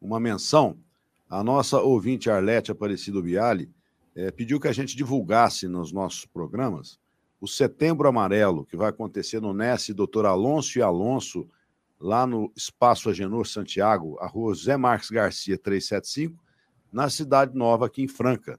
[0.00, 0.78] uma menção.
[1.28, 3.68] A nossa ouvinte Arlete Aparecido Biali
[4.16, 6.98] é, pediu que a gente divulgasse nos nossos programas
[7.38, 11.46] o Setembro Amarelo, que vai acontecer no NES Doutor Alonso e Alonso,
[12.00, 16.42] lá no Espaço Agenor Santiago, a rua Zé Marques Garcia 375,
[16.90, 18.58] na Cidade Nova, aqui em Franca.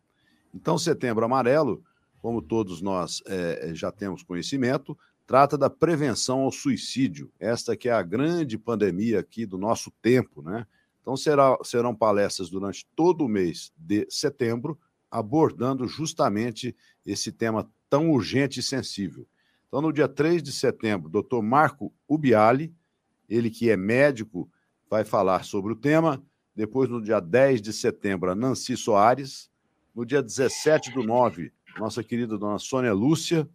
[0.54, 1.84] Então, Setembro Amarelo,
[2.22, 7.94] como todos nós é, já temos conhecimento, trata da prevenção ao suicídio, esta que é
[7.94, 10.68] a grande pandemia aqui do nosso tempo, né?
[11.02, 14.78] Então será, serão palestras durante todo o mês de setembro,
[15.18, 16.76] abordando justamente
[17.06, 19.28] esse tema tão urgente e sensível.
[19.68, 22.74] Então, no dia 3 de setembro, doutor Marco Ubiali,
[23.28, 24.50] ele que é médico,
[24.90, 26.24] vai falar sobre o tema.
[26.56, 29.50] Depois, no dia 10 de setembro, a Nancy Soares.
[29.94, 33.50] No dia 17 do 9, nossa querida dona Sônia Lúcia.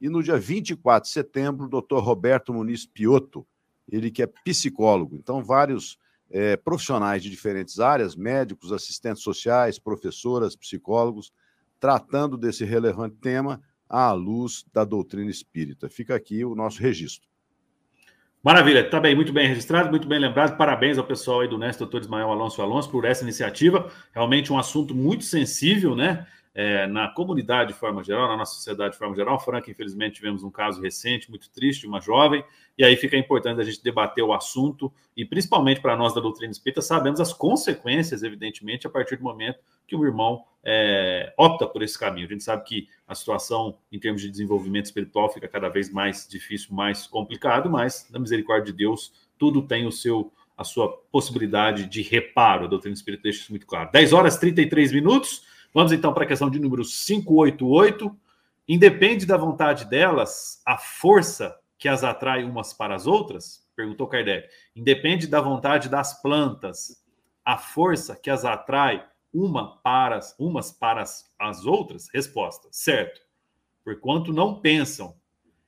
[0.00, 3.46] E no dia 24 de setembro, o doutor Roberto Muniz Piotto,
[3.90, 5.16] ele que é psicólogo.
[5.16, 5.98] Então, vários
[6.30, 11.32] é, profissionais de diferentes áreas, médicos, assistentes sociais, professoras, psicólogos,
[11.80, 15.88] tratando desse relevante tema à luz da doutrina espírita.
[15.88, 17.28] Fica aqui o nosso registro.
[18.42, 20.56] Maravilha, está bem, muito bem registrado, muito bem lembrado.
[20.56, 23.90] Parabéns ao pessoal aí do Neste, doutor Ismael Alonso Alonso, por essa iniciativa.
[24.12, 26.26] Realmente um assunto muito sensível, né?
[26.58, 29.38] É, na comunidade de forma geral, na nossa sociedade de forma geral.
[29.38, 32.44] Franca, infelizmente, tivemos um caso recente, muito triste, uma jovem,
[32.76, 36.50] e aí fica importante a gente debater o assunto, e principalmente para nós da doutrina
[36.50, 41.80] espírita, sabemos as consequências, evidentemente, a partir do momento que o irmão é, opta por
[41.80, 42.26] esse caminho.
[42.26, 46.26] A gente sabe que a situação, em termos de desenvolvimento espiritual, fica cada vez mais
[46.28, 51.86] difícil, mais complicado, mas, na misericórdia de Deus, tudo tem o seu a sua possibilidade
[51.86, 52.64] de reparo.
[52.64, 53.92] A doutrina espírita deixa isso muito claro.
[53.92, 55.46] 10 horas e 33 minutos.
[55.74, 58.16] Vamos então para a questão de número 588.
[58.66, 63.66] Independe da vontade delas a força que as atrai umas para as outras?
[63.76, 64.48] Perguntou Kardec.
[64.74, 67.02] Independe da vontade das plantas
[67.44, 72.08] a força que as atrai uma para, umas para as, as outras?
[72.12, 73.20] Resposta: certo.
[73.84, 75.16] Porquanto não pensam.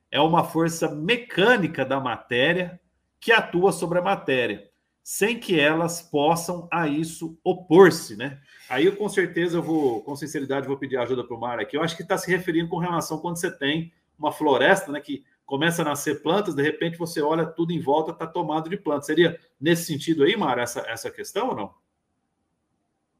[0.09, 2.79] É uma força mecânica da matéria
[3.19, 4.70] que atua sobre a matéria
[5.03, 8.39] sem que elas possam a isso opor-se, né?
[8.69, 11.75] Aí eu com certeza eu vou, com sinceridade, vou pedir ajuda para o Mar aqui.
[11.75, 15.23] Eu acho que está se referindo com relação quando você tem uma floresta, né, que
[15.45, 19.07] começa a nascer plantas, de repente você olha tudo em volta, está tomado de plantas.
[19.07, 21.73] Seria nesse sentido aí, Mar, essa, essa questão ou não?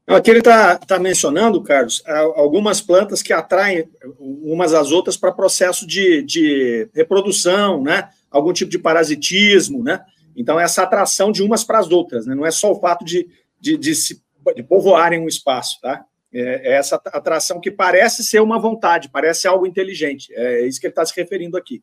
[0.06, 2.02] Aqui ele está tá mencionando, Carlos,
[2.34, 8.08] algumas plantas que atraem umas às outras para processo de, de reprodução, né?
[8.30, 10.04] Algum tipo de parasitismo, né?
[10.36, 12.34] Então, essa atração de umas para as outras, né?
[12.34, 13.28] não é só o fato de,
[13.60, 14.22] de, de, se,
[14.54, 16.04] de povoarem um espaço, tá?
[16.34, 20.32] É, é essa atração que parece ser uma vontade, parece algo inteligente.
[20.34, 21.82] É isso que ele está se referindo aqui.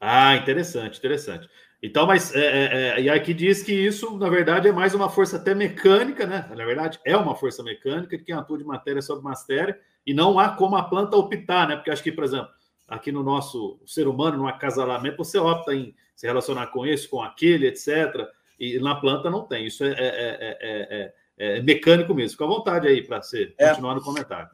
[0.00, 1.48] Ah, interessante, interessante.
[1.82, 5.10] Então, mas é, é, é, e aqui diz que isso, na verdade, é mais uma
[5.10, 6.48] força até mecânica, né?
[6.48, 9.76] Na verdade, é uma força mecânica que atua de matéria sobre matéria,
[10.06, 11.74] e não há como a planta optar, né?
[11.74, 12.48] Porque acho que, por exemplo,
[12.92, 17.22] aqui no nosso ser humano, no acasalamento, você opta em se relacionar com esse, com
[17.22, 18.14] aquele, etc.
[18.60, 19.66] E na planta não tem.
[19.66, 22.32] Isso é, é, é, é mecânico mesmo.
[22.32, 24.50] Fica à vontade aí para você continuar no comentário.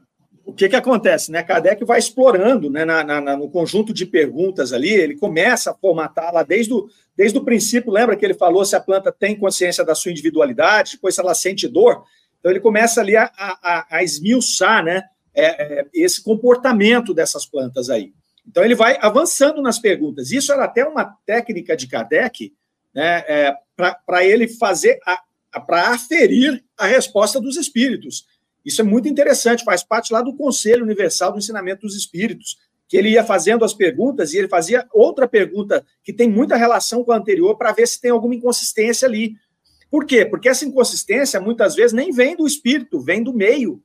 [0.47, 1.33] O que, que acontece?
[1.33, 1.43] Né?
[1.43, 6.33] Kardec vai explorando né, na, na, no conjunto de perguntas ali, ele começa a formatar
[6.33, 7.93] lá desde o, desde o princípio.
[7.93, 11.35] Lembra que ele falou se a planta tem consciência da sua individualidade, depois se ela
[11.35, 12.05] sente dor.
[12.39, 15.03] Então, ele começa ali a, a, a esmiuçar né,
[15.35, 18.15] é, é, esse comportamento dessas plantas aí.
[18.49, 20.33] Então, ele vai avançando nas perguntas.
[20.33, 22.53] Isso era até uma técnica de Kardec
[22.95, 23.55] né, é,
[24.07, 24.99] para ele fazer,
[25.67, 28.27] para aferir a resposta dos espíritos.
[28.65, 32.57] Isso é muito interessante, faz parte lá do Conselho Universal do Ensinamento dos Espíritos.
[32.89, 37.05] que ele ia fazendo as perguntas e ele fazia outra pergunta que tem muita relação
[37.05, 39.35] com a anterior para ver se tem alguma inconsistência ali.
[39.91, 40.25] Por quê?
[40.25, 43.83] Porque essa inconsistência muitas vezes nem vem do espírito, vem do meio.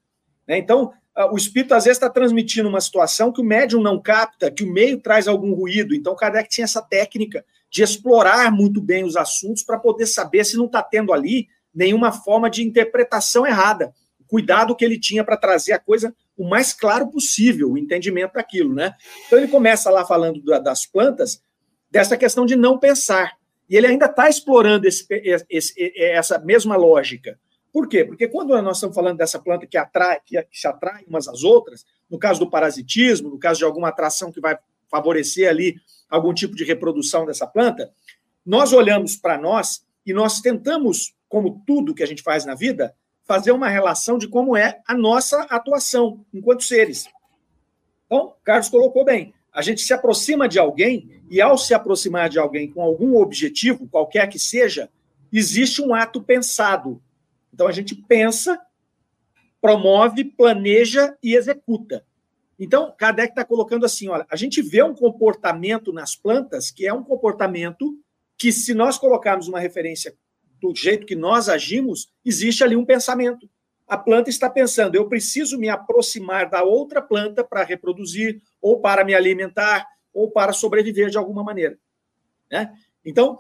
[0.48, 0.58] Né?
[0.58, 0.94] Então,
[1.32, 4.72] o espírito às vezes está transmitindo uma situação que o médium não capta, que o
[4.72, 5.94] meio traz algum ruído.
[5.94, 10.58] Então, Kardec tinha essa técnica de explorar muito bem os assuntos para poder saber se
[10.58, 13.94] não está tendo ali nenhuma forma de interpretação errada.
[14.20, 18.34] O cuidado que ele tinha para trazer a coisa o mais claro possível, o entendimento
[18.34, 18.96] daquilo, né?
[19.28, 21.42] Então ele começa lá falando das plantas,
[21.92, 23.34] dessa questão de não pensar.
[23.70, 25.06] E ele ainda está explorando esse,
[25.50, 27.40] esse, essa mesma lógica.
[27.74, 28.06] Por quê?
[28.06, 31.84] Porque quando nós estamos falando dessa planta que, atrai, que se atrai umas às outras,
[32.08, 34.56] no caso do parasitismo, no caso de alguma atração que vai
[34.88, 37.92] favorecer ali algum tipo de reprodução dessa planta,
[38.46, 42.96] nós olhamos para nós e nós tentamos, como tudo que a gente faz na vida,
[43.24, 47.08] fazer uma relação de como é a nossa atuação enquanto seres.
[48.06, 49.34] Então, Carlos colocou bem.
[49.52, 53.88] A gente se aproxima de alguém e, ao se aproximar de alguém com algum objetivo,
[53.88, 54.90] qualquer que seja,
[55.32, 57.02] existe um ato pensado.
[57.54, 58.60] Então, a gente pensa,
[59.62, 62.06] promove, planeja e executa.
[62.60, 66.94] Então, Kardec está colocando assim: olha, a gente vê um comportamento nas plantas que é
[66.94, 67.98] um comportamento
[68.38, 70.16] que, se nós colocarmos uma referência
[70.62, 73.50] do jeito que nós agimos, existe ali um pensamento.
[73.86, 79.04] A planta está pensando, eu preciso me aproximar da outra planta para reproduzir, ou para
[79.04, 81.78] me alimentar, ou para sobreviver de alguma maneira.
[82.50, 82.74] Né?
[83.04, 83.38] Então,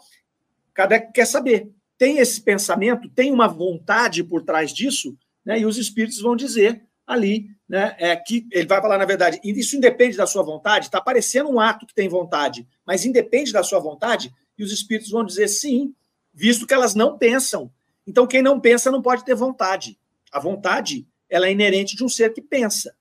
[0.73, 1.71] cada quer saber,
[2.03, 5.61] tem esse pensamento, tem uma vontade por trás disso, né?
[5.61, 9.77] e os espíritos vão dizer ali né, é, que ele vai falar, na verdade, isso
[9.77, 13.79] independe da sua vontade, está parecendo um ato que tem vontade, mas independe da sua
[13.79, 15.95] vontade, e os espíritos vão dizer sim,
[16.33, 17.71] visto que elas não pensam.
[18.05, 19.97] Então, quem não pensa não pode ter vontade.
[20.29, 22.93] A vontade ela é inerente de um ser que pensa.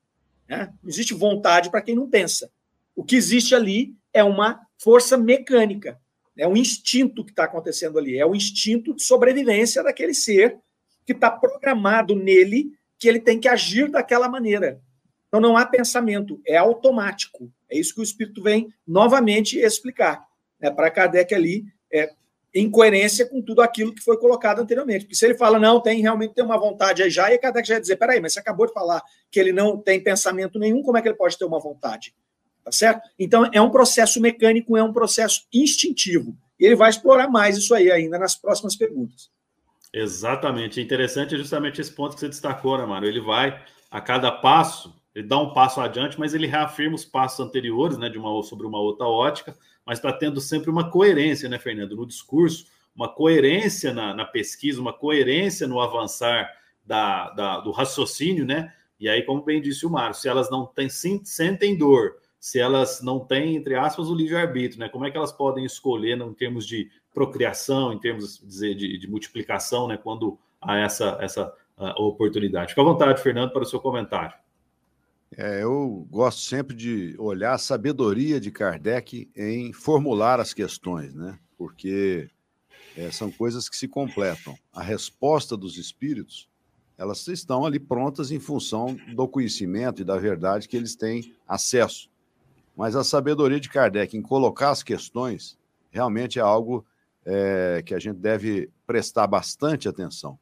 [0.48, 0.72] Né?
[0.80, 2.52] Não existe vontade para quem não pensa.
[2.94, 6.00] O que existe ali é uma força mecânica,
[6.36, 10.58] é um instinto que está acontecendo ali, é o instinto de sobrevivência daquele ser
[11.04, 14.80] que está programado nele que ele tem que agir daquela maneira.
[15.28, 17.50] Então não há pensamento, é automático.
[17.68, 20.24] É isso que o Espírito vem novamente explicar.
[20.60, 22.12] É, para Kardec ali, é,
[22.54, 25.04] em coerência com tudo aquilo que foi colocado anteriormente.
[25.04, 27.74] Porque se ele fala, não, tem realmente tem uma vontade aí já, e Kardec já
[27.74, 30.96] ia dizer, peraí, mas você acabou de falar que ele não tem pensamento nenhum, como
[30.96, 32.14] é que ele pode ter uma vontade?
[32.64, 33.08] Tá certo?
[33.18, 36.36] Então, é um processo mecânico, é um processo instintivo.
[36.58, 39.30] E ele vai explorar mais isso aí ainda nas próximas perguntas.
[39.92, 40.80] Exatamente.
[40.80, 43.08] Interessante é justamente esse ponto que você destacou, né, Mário?
[43.08, 43.60] Ele vai,
[43.90, 48.08] a cada passo, ele dá um passo adiante, mas ele reafirma os passos anteriores, né,
[48.08, 49.54] de uma, sobre uma outra ótica,
[49.84, 54.80] mas está tendo sempre uma coerência, né, Fernando, no discurso, uma coerência na, na pesquisa,
[54.80, 56.48] uma coerência no avançar
[56.84, 58.72] da, da, do raciocínio, né?
[58.98, 63.00] E aí, como bem disse o Mário, se elas não têm, sentem dor, se elas
[63.00, 64.88] não têm, entre aspas, o livre-arbítrio, né?
[64.88, 69.08] Como é que elas podem escolher em termos de procriação, em termos dizer, de, de
[69.08, 69.96] multiplicação, né?
[69.96, 72.70] Quando há essa, essa uh, oportunidade.
[72.70, 74.34] Fica à vontade, Fernando, para o seu comentário.
[75.36, 81.38] É, eu gosto sempre de olhar a sabedoria de Kardec em formular as questões, né?
[81.56, 82.28] Porque
[82.96, 84.58] é, são coisas que se completam.
[84.72, 86.48] A resposta dos espíritos,
[86.98, 92.10] elas estão ali prontas em função do conhecimento e da verdade que eles têm acesso.
[92.76, 95.58] Mas a sabedoria de Kardec em colocar as questões
[95.90, 96.84] realmente é algo
[97.24, 100.38] é, que a gente deve prestar bastante atenção.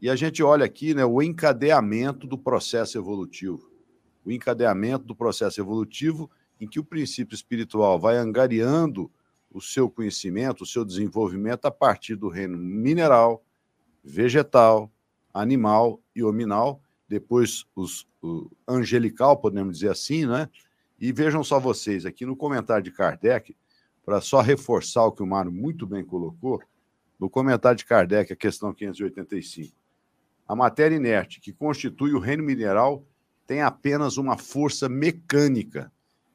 [0.00, 3.68] E a gente olha aqui né, o encadeamento do processo evolutivo
[4.28, 9.10] o encadeamento do processo evolutivo em que o princípio espiritual vai angariando
[9.50, 13.42] o seu conhecimento, o seu desenvolvimento a partir do reino mineral,
[14.04, 14.92] vegetal,
[15.32, 20.50] animal e hominal, depois os, o angelical, podemos dizer assim, né?
[20.98, 23.56] E vejam só vocês, aqui no comentário de Kardec,
[24.04, 26.60] para só reforçar o que o Mário muito bem colocou,
[27.20, 29.74] no comentário de Kardec, a questão 585.
[30.46, 33.04] A matéria inerte que constitui o reino mineral
[33.46, 35.92] tem apenas uma força mecânica.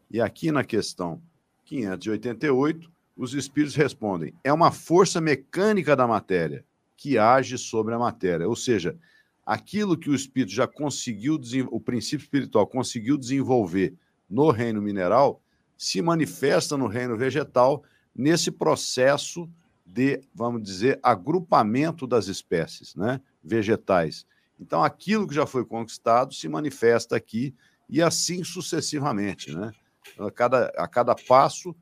[0.10, 1.22] E aqui na questão
[1.66, 8.48] 588, os espíritos respondem: é uma força mecânica da matéria que age sobre a matéria.
[8.48, 8.98] Ou seja,
[9.46, 11.40] aquilo que o espírito já conseguiu,
[11.72, 13.96] o princípio espiritual conseguiu desenvolver
[14.34, 15.40] no reino mineral,
[15.78, 17.84] se manifesta no reino vegetal
[18.16, 19.48] nesse processo
[19.86, 24.26] de, vamos dizer, agrupamento das espécies né, vegetais.
[24.60, 27.54] Então, aquilo que já foi conquistado se manifesta aqui
[27.88, 29.54] e assim sucessivamente.
[29.54, 29.72] Né?
[30.18, 31.76] A, cada, a cada passo,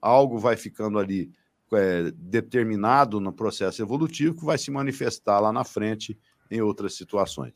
[0.00, 1.32] algo vai ficando ali
[1.72, 6.16] é, determinado no processo evolutivo que vai se manifestar lá na frente
[6.48, 7.54] em outras situações.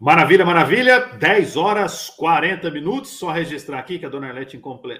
[0.00, 1.00] Maravilha, maravilha.
[1.00, 3.18] 10 horas 40 minutos.
[3.18, 4.56] Só registrar aqui que a dona Arlete,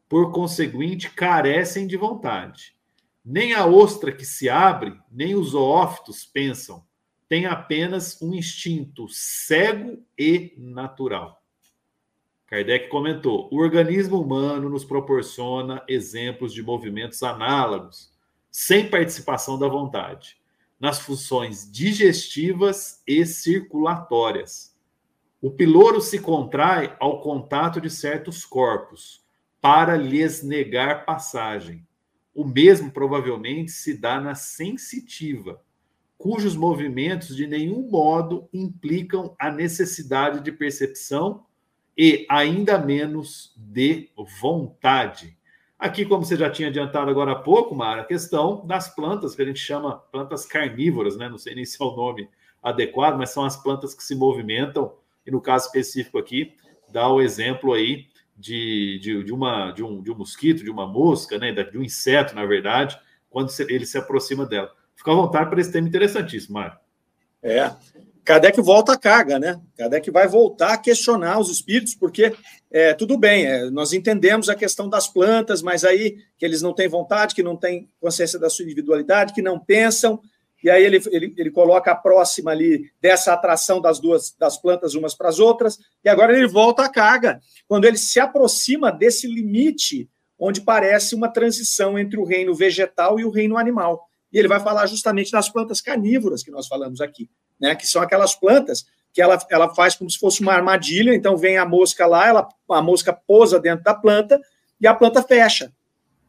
[0.10, 2.76] por conseguinte, carecem de vontade.
[3.24, 6.84] Nem a ostra que se abre, nem os zoófitos pensam,
[7.28, 11.42] tem apenas um instinto cego e natural.
[12.48, 18.14] Kardec comentou: o organismo humano nos proporciona exemplos de movimentos análogos,
[18.52, 20.38] sem participação da vontade,
[20.80, 24.76] nas funções digestivas e circulatórias.
[25.42, 29.26] O piloro se contrai ao contato de certos corpos,
[29.66, 31.88] para lhes negar passagem.
[32.36, 35.60] O mesmo provavelmente se dá na sensitiva,
[36.18, 41.46] cujos movimentos de nenhum modo implicam a necessidade de percepção
[41.98, 44.10] e ainda menos de
[44.42, 45.38] vontade.
[45.78, 49.42] Aqui, como você já tinha adiantado agora há pouco, Mara, a questão das plantas, que
[49.42, 51.28] a gente chama plantas carnívoras, né?
[51.28, 52.30] Não sei nem se é o nome
[52.64, 54.94] adequado, mas são as plantas que se movimentam,
[55.26, 56.54] e no caso específico aqui,
[56.92, 58.08] dá o exemplo aí
[58.38, 61.52] de, de, de, uma, de, um, de um mosquito, de uma mosca, né?
[61.52, 62.98] De um inseto, na verdade,
[63.30, 64.74] quando ele se aproxima dela.
[64.96, 66.78] Fica à vontade para esse tema interessantíssimo, Mário.
[67.44, 67.72] É.
[68.26, 69.62] Kardec volta à carga, né?
[69.78, 72.34] Kardec vai voltar a questionar os espíritos, porque
[72.72, 76.74] é, tudo bem, é, nós entendemos a questão das plantas, mas aí que eles não
[76.74, 80.20] têm vontade, que não têm consciência da sua individualidade, que não pensam,
[80.64, 84.96] e aí ele, ele, ele coloca a próxima ali dessa atração das duas das plantas
[84.96, 89.28] umas para as outras, e agora ele volta à carga, quando ele se aproxima desse
[89.28, 94.48] limite onde parece uma transição entre o reino vegetal e o reino animal e ele
[94.48, 97.76] vai falar justamente das plantas carnívoras que nós falamos aqui, né?
[97.76, 101.58] Que são aquelas plantas que ela, ela faz como se fosse uma armadilha, então vem
[101.58, 104.40] a mosca lá, ela, a mosca pousa dentro da planta
[104.80, 105.72] e a planta fecha,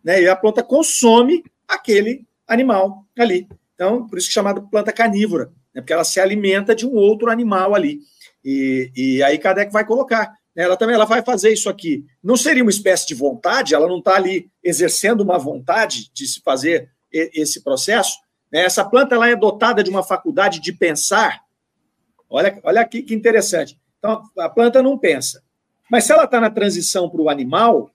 [0.05, 0.23] né?
[0.23, 3.49] E a planta consome aquele animal ali.
[3.75, 5.81] Então, por isso que é chamada planta carnívora, né?
[5.81, 8.01] porque ela se alimenta de um outro animal ali.
[8.45, 10.33] E, e aí Kardec vai colocar.
[10.55, 10.65] Né?
[10.65, 12.07] Ela também ela vai fazer isso aqui.
[12.23, 16.41] Não seria uma espécie de vontade, ela não está ali exercendo uma vontade de se
[16.41, 18.19] fazer esse processo.
[18.53, 18.65] Né?
[18.65, 21.41] Essa planta ela é dotada de uma faculdade de pensar.
[22.29, 23.79] Olha, olha aqui que interessante.
[23.99, 25.43] Então, a planta não pensa.
[25.91, 27.91] Mas se ela está na transição para o animal,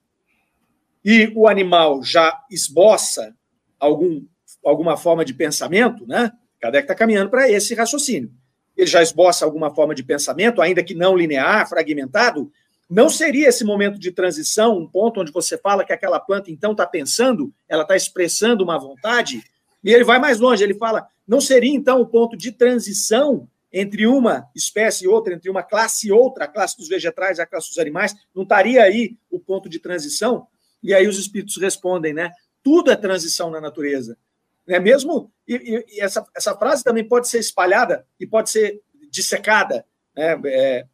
[1.04, 3.36] e o animal já esboça
[3.80, 4.24] algum,
[4.64, 6.32] alguma forma de pensamento, né?
[6.60, 8.32] Kardec está caminhando para esse raciocínio.
[8.78, 12.52] Ele já esboça alguma forma de pensamento, ainda que não linear, fragmentado,
[12.92, 16.74] não seria esse momento de transição um ponto onde você fala que aquela planta então
[16.74, 19.42] está pensando, ela está expressando uma vontade?
[19.82, 24.06] E ele vai mais longe, ele fala: não seria então o ponto de transição entre
[24.06, 27.46] uma espécie e outra, entre uma classe e outra, a classe dos vegetais e a
[27.46, 28.14] classe dos animais?
[28.36, 30.46] Não estaria aí o ponto de transição?
[30.84, 32.34] E aí os espíritos respondem, né?
[32.62, 34.18] Tudo é transição na natureza.
[34.68, 34.80] Né?
[34.80, 39.86] Mesmo, e, e essa, essa frase também pode ser espalhada e pode ser dissecada.
[40.14, 40.42] Né?
[40.46, 40.86] É,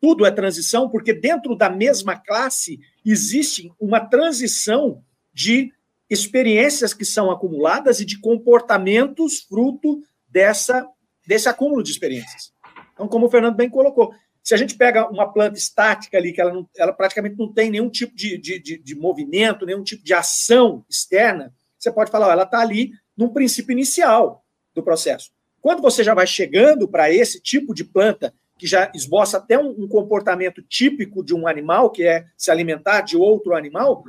[0.00, 5.72] tudo é transição, porque dentro da mesma classe existe uma transição de
[6.08, 10.88] experiências que são acumuladas e de comportamentos fruto dessa,
[11.26, 12.52] desse acúmulo de experiências.
[12.92, 16.40] Então, como o Fernando bem colocou, Se a gente pega uma planta estática ali, que
[16.40, 20.02] ela, não, ela praticamente não tem nenhum tipo de, de, de, de movimento, nenhum tipo
[20.02, 24.44] de ação externa, você pode falar, ó, ela está ali num princípio inicial
[24.74, 25.30] do processo.
[25.60, 29.70] Quando você já vai chegando para esse tipo de planta, que já esboça até um,
[29.70, 34.04] um, comportamento típico de um animal, que é se alimentar de outro animal,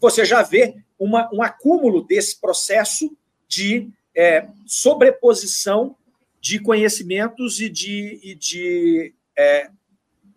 [0.00, 3.14] você já vê uma, um acúmulo desse processo
[3.46, 5.94] de é, sobreposição
[6.40, 9.68] de conhecimentos e de, e de, é,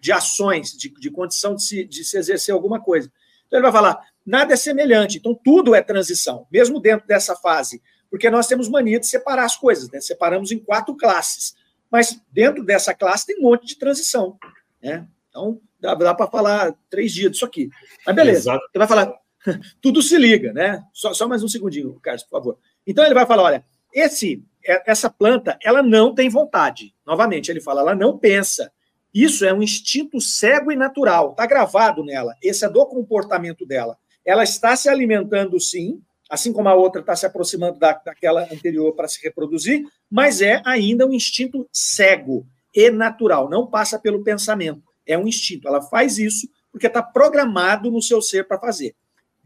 [0.01, 3.09] de ações, de, de condição de se, de se exercer alguma coisa.
[3.47, 7.81] Então, ele vai falar: nada é semelhante, então tudo é transição, mesmo dentro dessa fase,
[8.09, 10.01] porque nós temos mania de separar as coisas, né?
[10.01, 11.55] separamos em quatro classes,
[11.91, 14.37] mas dentro dessa classe tem um monte de transição.
[14.81, 15.07] Né?
[15.29, 17.69] Então, dá, dá para falar três dias disso aqui.
[18.05, 18.65] Mas beleza, Exato.
[18.71, 19.13] você vai falar,
[19.81, 20.83] tudo se liga, né?
[20.93, 22.57] Só, só mais um segundinho, Carlos, por favor.
[22.85, 26.93] Então ele vai falar: olha, esse, é, essa planta, ela não tem vontade.
[27.05, 28.71] Novamente, ele fala, ela não pensa.
[29.13, 32.35] Isso é um instinto cego e natural, está gravado nela.
[32.43, 33.97] Esse é do comportamento dela.
[34.23, 38.93] Ela está se alimentando, sim, assim como a outra está se aproximando da, daquela anterior
[38.93, 44.83] para se reproduzir, mas é ainda um instinto cego e natural, não passa pelo pensamento.
[45.05, 45.67] É um instinto.
[45.67, 48.95] Ela faz isso porque está programado no seu ser para fazer.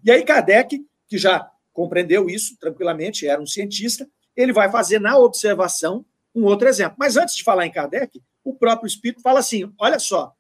[0.04, 5.18] E aí, Kardec, que já compreendeu isso tranquilamente, era um cientista, ele vai fazer na
[5.18, 6.06] observação
[6.36, 6.96] um outro exemplo.
[7.00, 10.34] Mas antes de falar em Kardec, o próprio Espírito fala assim: olha só,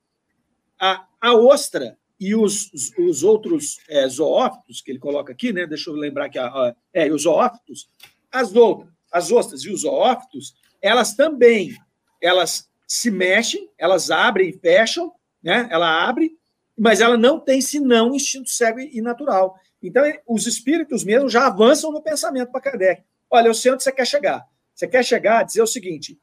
[0.79, 5.67] a, a ostra e os, os, os outros é, zoófitos, que ele coloca aqui, né?
[5.67, 7.89] Deixa eu lembrar que a, a, é, os zoófitos,
[8.32, 11.76] as outras, as ostras e os zoófitos, elas também
[12.21, 15.11] elas se mexem, elas abrem e fecham,
[15.43, 15.67] né?
[15.69, 16.32] Ela abre,
[16.78, 19.59] mas ela não tem senão instinto cego e natural.
[19.82, 23.03] Então, os espíritos mesmo já avançam no pensamento para Kardec.
[23.30, 24.47] Olha, eu sei onde você quer chegar.
[24.74, 26.17] Você quer chegar a dizer o seguinte: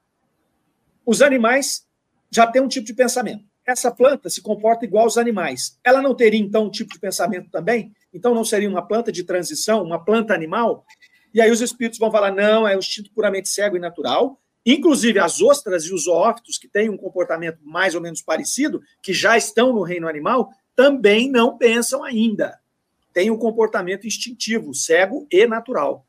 [1.05, 1.87] os animais
[2.31, 3.45] já têm um tipo de pensamento.
[3.71, 5.79] Essa planta se comporta igual aos animais.
[5.85, 7.93] Ela não teria, então, um tipo de pensamento também?
[8.13, 10.85] Então, não seria uma planta de transição, uma planta animal?
[11.33, 14.41] E aí os espíritos vão falar: não, é um instinto puramente cego e natural.
[14.67, 19.13] Inclusive, as ostras e os zoófitos, que têm um comportamento mais ou menos parecido, que
[19.13, 22.59] já estão no reino animal, também não pensam ainda.
[23.13, 26.05] Tem um comportamento instintivo, cego e natural.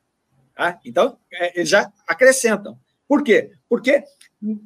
[0.56, 0.80] Tá?
[0.84, 2.78] Então, é, eles já acrescentam.
[3.12, 3.52] Por quê?
[3.68, 4.06] Porque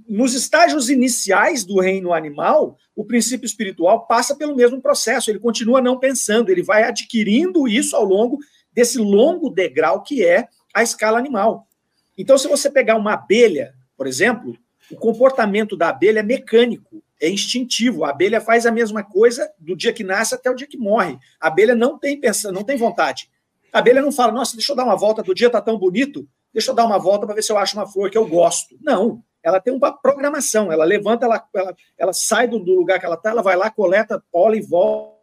[0.07, 5.81] nos estágios iniciais do reino animal, o princípio espiritual passa pelo mesmo processo, ele continua
[5.81, 8.37] não pensando, ele vai adquirindo isso ao longo
[8.71, 11.67] desse longo degrau que é a escala animal.
[12.15, 14.55] Então, se você pegar uma abelha, por exemplo,
[14.91, 18.05] o comportamento da abelha é mecânico, é instintivo.
[18.05, 21.17] A abelha faz a mesma coisa do dia que nasce até o dia que morre.
[21.41, 23.27] A abelha não tem pensa, não tem vontade.
[23.73, 26.29] A abelha não fala, nossa, deixa eu dar uma volta, do dia tá tão bonito,
[26.55, 28.77] deixa eu dar uma volta para ver se eu acho uma flor que eu gosto.
[28.81, 33.05] Não, ela tem uma programação, ela levanta, ela, ela, ela sai do, do lugar que
[33.05, 35.13] ela está, ela vai lá, coleta pólen, volta.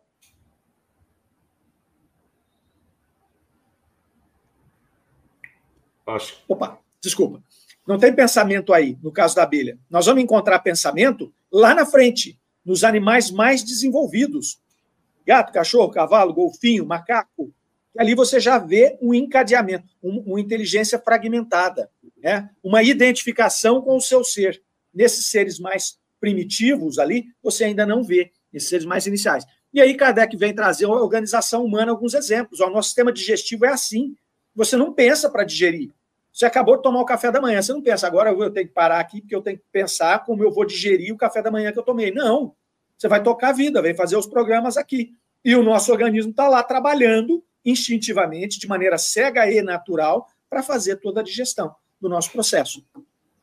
[6.07, 6.45] Acho.
[6.47, 7.43] Opa, desculpa.
[7.87, 9.78] Não tem pensamento aí, no caso da abelha.
[9.89, 14.61] Nós vamos encontrar pensamento lá na frente, nos animais mais desenvolvidos.
[15.26, 17.55] Gato, cachorro, cavalo, golfinho, macaco,
[17.99, 21.90] ali você já vê um encadeamento, um, uma inteligência fragmentada,
[22.22, 22.49] né?
[22.62, 24.62] uma identificação com o seu ser.
[24.95, 29.45] Nesses seres mais primitivos ali, você ainda não vê, esses seres mais iniciais.
[29.72, 32.61] E aí Kardec vem trazer a organização humana alguns exemplos.
[32.61, 34.14] O nosso sistema digestivo é assim.
[34.55, 35.90] Você não pensa para digerir.
[36.30, 38.72] Você acabou de tomar o café da manhã, você não pensa, agora eu tenho que
[38.72, 41.72] parar aqui porque eu tenho que pensar como eu vou digerir o café da manhã
[41.72, 42.11] que eu tomei.
[42.11, 42.55] Não.
[42.97, 45.14] Você vai tocar a vida, vem fazer os programas aqui.
[45.45, 50.96] E o nosso organismo está lá trabalhando instintivamente, de maneira cega e natural, para fazer
[50.96, 52.84] toda a digestão do nosso processo.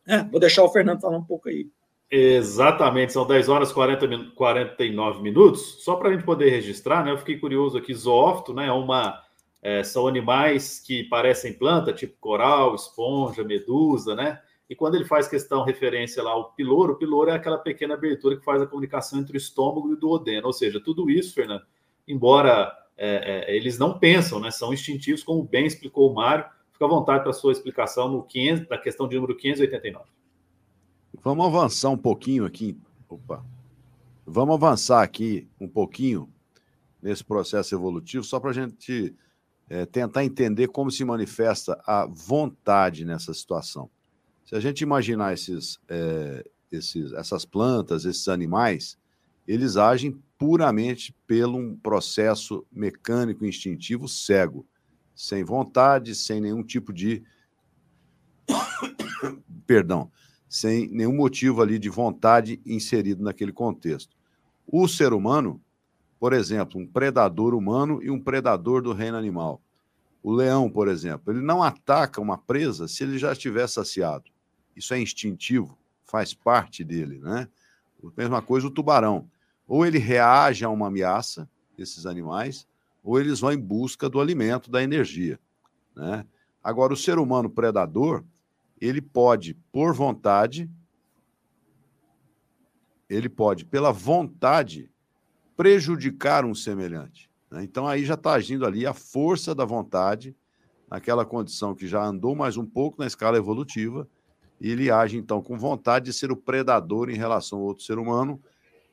[0.08, 1.68] É, vou deixar o Fernando falar um pouco aí.
[2.12, 5.84] Exatamente, são 10 horas e 40, 49 minutos.
[5.84, 7.12] Só para a gente poder registrar, né?
[7.12, 8.68] Eu fiquei curioso aqui, zoófito, né?
[8.68, 9.22] É uma,
[9.62, 14.42] é, são animais que parecem planta, tipo coral, esponja, medusa, né?
[14.68, 18.38] E quando ele faz questão referência lá ao piloro, o piloro é aquela pequena abertura
[18.38, 20.48] que faz a comunicação entre o estômago e o duodeno.
[20.48, 21.64] Ou seja, tudo isso, Fernando,
[22.08, 22.72] embora
[23.02, 24.52] é, é, eles não pensam, né?
[24.52, 26.44] São instintivos, como bem explicou o Mário.
[26.74, 30.06] Fica à vontade para a sua explicação no 500, na questão de número 589.
[31.24, 32.78] Vamos avançar um pouquinho aqui.
[33.08, 33.44] Opa.
[34.26, 36.30] Vamos avançar aqui um pouquinho
[37.02, 39.16] nesse processo evolutivo, só para a gente
[39.70, 43.90] é, tentar entender como se manifesta a vontade nessa situação.
[44.46, 48.98] Se a gente imaginar esses, é, esses, essas plantas, esses animais,
[49.48, 54.66] eles agem puramente pelo um processo mecânico instintivo cego,
[55.14, 57.22] sem vontade, sem nenhum tipo de
[59.68, 60.10] perdão,
[60.48, 64.16] sem nenhum motivo ali de vontade inserido naquele contexto.
[64.66, 65.62] O ser humano,
[66.18, 69.62] por exemplo, um predador humano e um predador do reino animal.
[70.24, 74.32] O leão, por exemplo, ele não ataca uma presa se ele já estiver saciado.
[74.74, 77.50] Isso é instintivo, faz parte dele, né?
[78.16, 79.30] Mesma coisa o tubarão.
[79.70, 81.48] Ou ele reage a uma ameaça,
[81.78, 82.68] esses animais,
[83.04, 85.40] ou eles vão em busca do alimento, da energia,
[85.96, 86.26] né?
[86.62, 88.26] Agora, o ser humano predador,
[88.82, 90.70] ele pode, por vontade,
[93.10, 94.92] ele pode, pela vontade,
[95.56, 97.30] prejudicar um semelhante.
[97.50, 97.64] Né?
[97.64, 100.36] Então, aí já está agindo ali a força da vontade,
[100.90, 104.08] naquela condição que já andou mais um pouco na escala evolutiva,
[104.60, 107.98] e ele age, então, com vontade de ser o predador em relação ao outro ser
[107.98, 108.42] humano,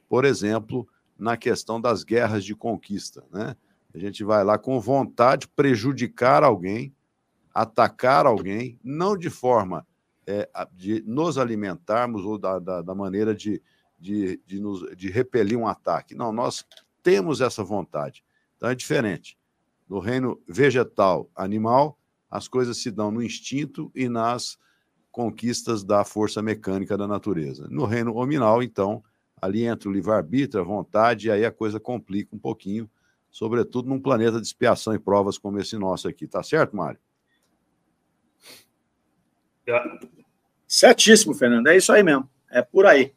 [0.09, 0.89] por exemplo,
[1.19, 3.25] na questão das guerras de conquista.
[3.33, 3.57] Né?
[3.95, 6.95] A gente vai lá com vontade prejudicar alguém,
[7.55, 9.87] atacar alguém, não de forma
[10.27, 13.63] é, de nos alimentarmos ou da, da, da maneira de,
[13.99, 16.15] de, de, nos, de repelir um ataque.
[16.15, 16.67] Não, nós
[17.03, 18.25] temos essa vontade.
[18.57, 19.39] Então é diferente.
[19.89, 21.99] No reino vegetal, animal,
[22.31, 24.59] as coisas se dão no instinto e nas
[25.11, 27.69] conquistas da força mecânica da natureza.
[27.71, 29.03] No reino hominal, então,
[29.41, 32.91] ali entra o livre-arbítrio, a vontade, e aí a coisa complica um pouquinho,
[33.31, 36.27] sobretudo num planeta de expiação e provas como esse nosso aqui.
[36.27, 36.99] Tá certo, Mário?
[40.67, 41.67] Certíssimo, Fernando.
[41.67, 42.29] É isso aí mesmo.
[42.51, 43.13] É por aí.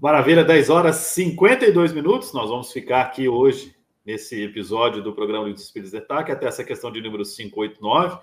[0.00, 2.32] Maravilha, 10 horas 52 minutos.
[2.32, 6.64] Nós vamos ficar aqui hoje nesse episódio do programa dos Espíritos de Ataque, até essa
[6.64, 8.18] questão de número 589.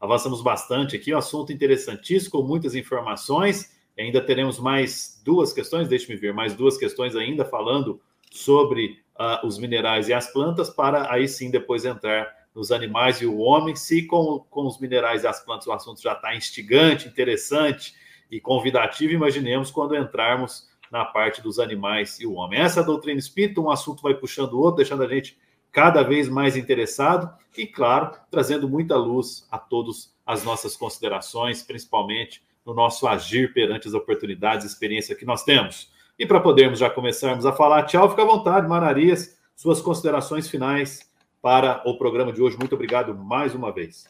[0.00, 3.73] Avançamos bastante aqui, um assunto interessantíssimo, com muitas informações.
[3.98, 9.58] Ainda teremos mais duas questões, deixe-me ver, mais duas questões ainda falando sobre uh, os
[9.58, 13.74] minerais e as plantas, para aí sim depois entrar nos animais e o homem.
[13.76, 17.94] Se com, com os minerais e as plantas o assunto já está instigante, interessante
[18.30, 22.60] e convidativo, imaginemos quando entrarmos na parte dos animais e o homem.
[22.60, 25.36] Essa doutrina espírita, um assunto vai puxando o outro, deixando a gente
[25.72, 32.42] cada vez mais interessado e, claro, trazendo muita luz a todas as nossas considerações, principalmente
[32.64, 35.92] no nosso agir perante as oportunidades e experiência que nós temos.
[36.18, 41.00] E para podermos já começarmos a falar, tchau, fica à vontade, Manarias, suas considerações finais
[41.42, 42.56] para o programa de hoje.
[42.56, 44.06] Muito obrigado mais uma vez.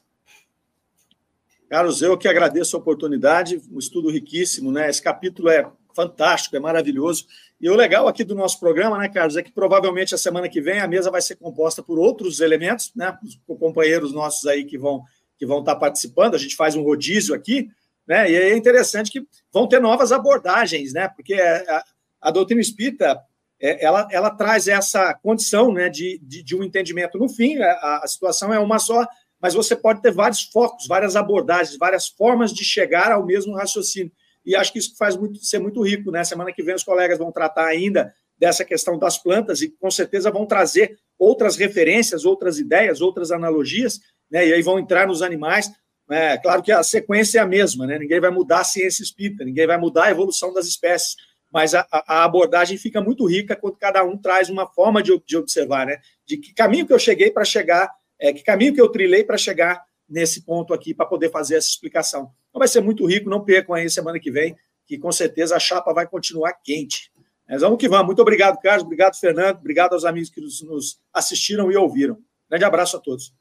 [1.69, 4.89] Carlos, eu que agradeço a oportunidade, um estudo riquíssimo, né?
[4.89, 7.27] Esse capítulo é fantástico, é maravilhoso.
[7.61, 10.61] E o legal aqui do nosso programa, né, Carlos, é que provavelmente a semana que
[10.61, 13.17] vem a mesa vai ser composta por outros elementos, né?
[13.25, 15.03] Os companheiros nossos aí que vão
[15.37, 16.35] que vão estar participando.
[16.35, 17.69] A gente faz um rodízio aqui,
[18.07, 18.31] né?
[18.31, 21.09] E é interessante que vão ter novas abordagens, né?
[21.09, 21.85] Porque a,
[22.21, 23.21] a doutrina espírita
[23.61, 27.19] é, ela, ela traz essa condição né, de, de, de um entendimento.
[27.19, 29.07] No fim, a, a, situação é uma só,
[29.41, 34.13] mas você pode ter vários focos, várias abordagens, várias formas de chegar ao mesmo raciocínio.
[34.45, 36.11] E acho que isso faz muito, ser muito rico.
[36.11, 36.23] Né?
[36.25, 40.31] Semana que vem os colegas vão tratar ainda dessa questão das plantas e com certeza
[40.31, 44.01] vão trazer outras referências, outras ideias, outras analogias,
[44.31, 44.47] né?
[44.47, 45.71] e aí vão entrar nos animais.
[46.11, 47.99] É, claro que a sequência é a mesma, né?
[47.99, 51.17] ninguém vai mudar a ciência espírita, ninguém vai mudar a evolução das espécies
[51.55, 55.37] mas a, a, abordagem fica muito rica quando cada um traz uma forma de, de
[55.37, 55.99] observar, né?
[56.27, 57.89] De que caminho que eu cheguei para chegar,
[58.19, 61.69] é, que caminho que eu trilhei para chegar nesse ponto aqui, para poder fazer essa
[61.69, 62.33] explicação.
[62.49, 65.61] Então vai ser muito rico, não percam aí semana que vem, que com certeza a
[65.61, 67.13] chapa vai continuar quente.
[67.49, 68.07] Mas vamos que vamos.
[68.07, 68.83] Muito obrigado, Carlos.
[68.83, 69.59] Obrigado, Fernando.
[69.59, 72.19] Obrigado aos amigos que nos assistiram e ouviram.
[72.51, 73.33] Grande abraço a todos.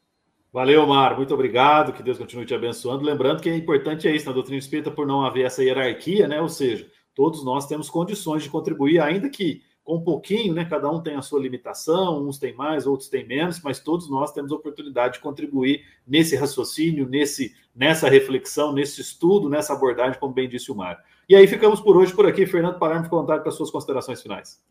[0.53, 1.17] Valeu, Mar.
[1.17, 1.91] Muito obrigado.
[1.91, 3.03] Que Deus continue te abençoando.
[3.03, 6.39] Lembrando que é importante é isso na doutrina espírita, por não haver essa hierarquia, né?
[6.39, 10.63] Ou seja, todos nós temos condições de contribuir, ainda que com um pouquinho, né?
[10.63, 14.31] Cada um tem a sua limitação, uns têm mais, outros têm menos, mas todos nós
[14.31, 20.35] temos a oportunidade de contribuir nesse raciocínio, nesse, nessa reflexão, nesse estudo, nessa abordagem, como
[20.35, 21.01] bem disse o Mário.
[21.27, 22.45] E aí ficamos por hoje por aqui.
[22.45, 24.61] Fernando fica à vontade para as suas considerações finais.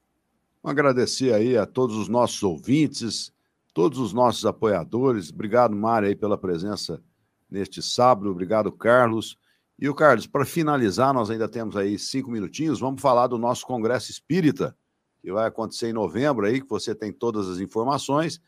[0.62, 3.32] Agradecer aí a todos os nossos ouvintes,
[3.72, 5.30] todos os nossos apoiadores.
[5.30, 7.02] Obrigado, Mário, aí pela presença
[7.50, 8.30] neste sábado.
[8.30, 9.36] Obrigado, Carlos.
[9.78, 13.66] E o Carlos, para finalizar, nós ainda temos aí cinco minutinhos, vamos falar do nosso
[13.66, 14.76] Congresso Espírita,
[15.20, 18.40] que vai acontecer em novembro aí, que você tem todas as informações.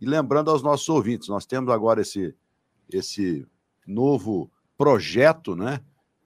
[0.00, 2.34] E lembrando aos nossos ouvintes, nós temos agora esse,
[2.92, 3.46] esse
[3.86, 5.80] novo projeto, né?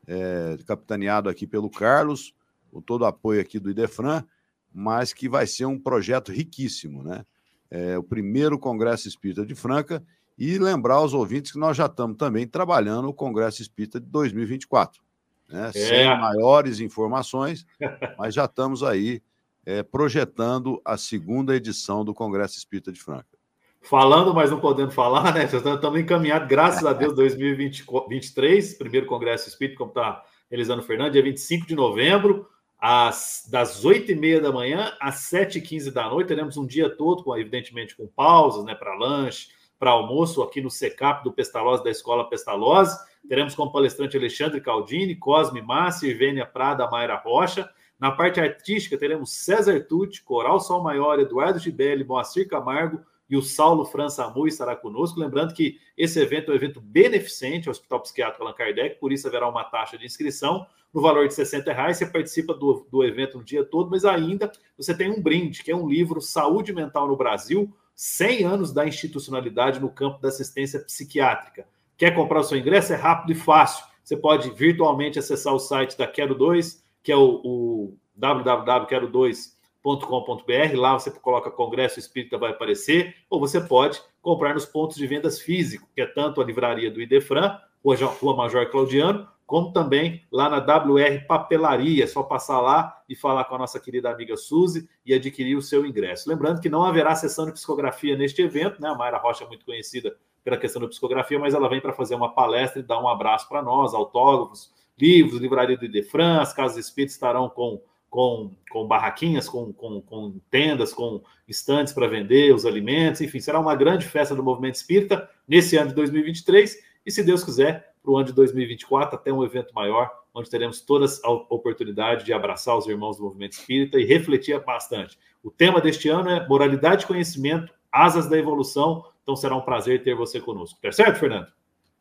[0.08, 2.32] É, capitaneado aqui pelo Carlos,
[2.70, 4.24] com todo o apoio aqui do Idefran,
[4.72, 7.26] mas que vai ser um projeto riquíssimo, né?
[7.70, 10.02] É o primeiro Congresso Espírita de Franca
[10.38, 15.00] e lembrar aos ouvintes que nós já estamos também trabalhando o Congresso Espírita de 2024.
[15.48, 15.68] Né?
[15.68, 15.72] É.
[15.72, 17.66] Sem maiores informações,
[18.18, 19.22] mas já estamos aí
[19.64, 23.36] é, projetando a segunda edição do Congresso Espírita de Franca.
[23.82, 25.44] Falando, mas não podendo falar, né?
[25.44, 31.66] Estamos encaminhados, graças a Deus, 2023, primeiro Congresso Espírita, como está Elisano Fernandes, dia 25
[31.66, 32.48] de novembro,
[32.78, 36.28] às, das 8h30 da manhã às 7h15 da noite.
[36.28, 39.48] Teremos um dia todo, com, evidentemente, com pausas né, para lanche,
[39.78, 42.98] para almoço aqui no SECAP do Pestalozzi, da Escola Pestalozzi.
[43.28, 47.68] Teremos como palestrante Alexandre Caldini, Cosme Massi, Irvênia Prada, Mayra Rocha.
[47.98, 53.42] Na parte artística, teremos César Tucci, Coral Sol Maior, Eduardo Gibelli, Moacir Camargo e o
[53.42, 55.18] Saulo França Amu estará conosco.
[55.18, 59.26] Lembrando que esse evento é um evento beneficente ao Hospital Psiquiátrico Allan Kardec, por isso
[59.26, 60.66] haverá uma taxa de inscrição
[60.96, 61.98] no valor de 60 reais.
[61.98, 65.70] Você participa do, do evento no dia todo, mas ainda você tem um brinde, que
[65.70, 70.80] é um livro Saúde Mental no Brasil, 100 anos da institucionalidade no campo da assistência
[70.80, 71.66] psiquiátrica.
[71.98, 72.94] Quer comprar o seu ingresso?
[72.94, 73.84] É rápido e fácil.
[74.02, 80.76] Você pode virtualmente acessar o site da Quero 2, que é o, o www.quero2.com.br.
[80.76, 83.16] Lá você coloca Congresso Espírita, vai aparecer.
[83.28, 87.02] Ou você pode comprar nos pontos de vendas físicos, que é tanto a livraria do
[87.02, 92.04] Idefran, Rua Major Claudiano, como também lá na WR Papelaria.
[92.04, 95.62] É só passar lá e falar com a nossa querida amiga Suzy e adquirir o
[95.62, 96.28] seu ingresso.
[96.28, 98.88] Lembrando que não haverá sessão de psicografia neste evento, né?
[98.88, 102.14] A Mayra Rocha é muito conhecida pela questão da psicografia, mas ela vem para fazer
[102.14, 106.86] uma palestra e dar um abraço para nós, autógrafos, livros, livraria do Idefran, as casas
[106.86, 112.64] espíritas estarão com, com, com barraquinhas, com, com, com tendas, com estantes para vender os
[112.64, 117.24] alimentos, enfim, será uma grande festa do movimento espírita nesse ano de 2023 e, se
[117.24, 121.30] Deus quiser, para o ano de 2024, até um evento maior, onde teremos toda a
[121.30, 125.18] oportunidade de abraçar os irmãos do movimento espírita e refletir bastante.
[125.42, 129.04] O tema deste ano é moralidade e conhecimento, asas da evolução.
[129.24, 130.78] Então será um prazer ter você conosco.
[130.80, 131.48] Tá certo, Fernando?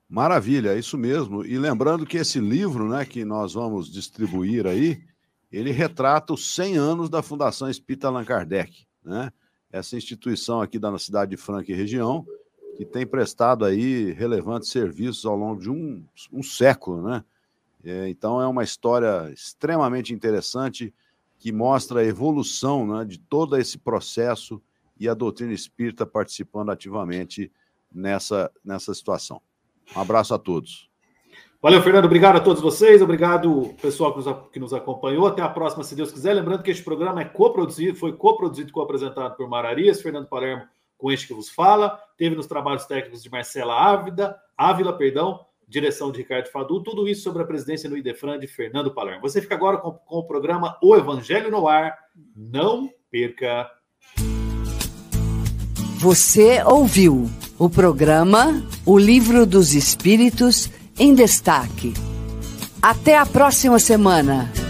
[0.07, 1.43] Maravilha, é isso mesmo.
[1.43, 5.01] E lembrando que esse livro, né, que nós vamos distribuir aí,
[5.51, 9.31] ele retrata os 100 anos da Fundação Espírita Allan Kardec, né?
[9.71, 12.25] Essa instituição aqui da cidade de Franca e região,
[12.75, 17.23] que tem prestado aí relevantes serviços ao longo de um, um século, né?
[17.83, 20.93] É, então é uma história extremamente interessante
[21.37, 24.61] que mostra a evolução né, de todo esse processo
[24.99, 27.51] e a doutrina espírita participando ativamente
[27.93, 29.39] nessa, nessa situação.
[29.95, 30.89] Um abraço a todos.
[31.61, 32.05] Valeu, Fernando.
[32.05, 33.01] Obrigado a todos vocês.
[33.01, 35.27] Obrigado, pessoal que nos, que nos acompanhou.
[35.27, 36.33] Até a próxima, se Deus quiser.
[36.33, 40.67] Lembrando que este programa é coproduzido, foi coproduzido e co-apresentado por Mararias, Fernando Palermo
[41.11, 41.99] este que vos fala.
[42.17, 47.23] Teve nos trabalhos técnicos de Marcela Ávila, Ávila, perdão, direção de Ricardo Fadu, tudo isso
[47.23, 49.21] sobre a presidência no Idefran de Fernando Palermo.
[49.21, 51.97] Você fica agora com, com o programa O Evangelho no Ar.
[52.35, 53.69] Não perca.
[55.97, 61.93] Você ouviu o programa O Livro dos Espíritos em Destaque.
[62.81, 64.64] Até a próxima semana.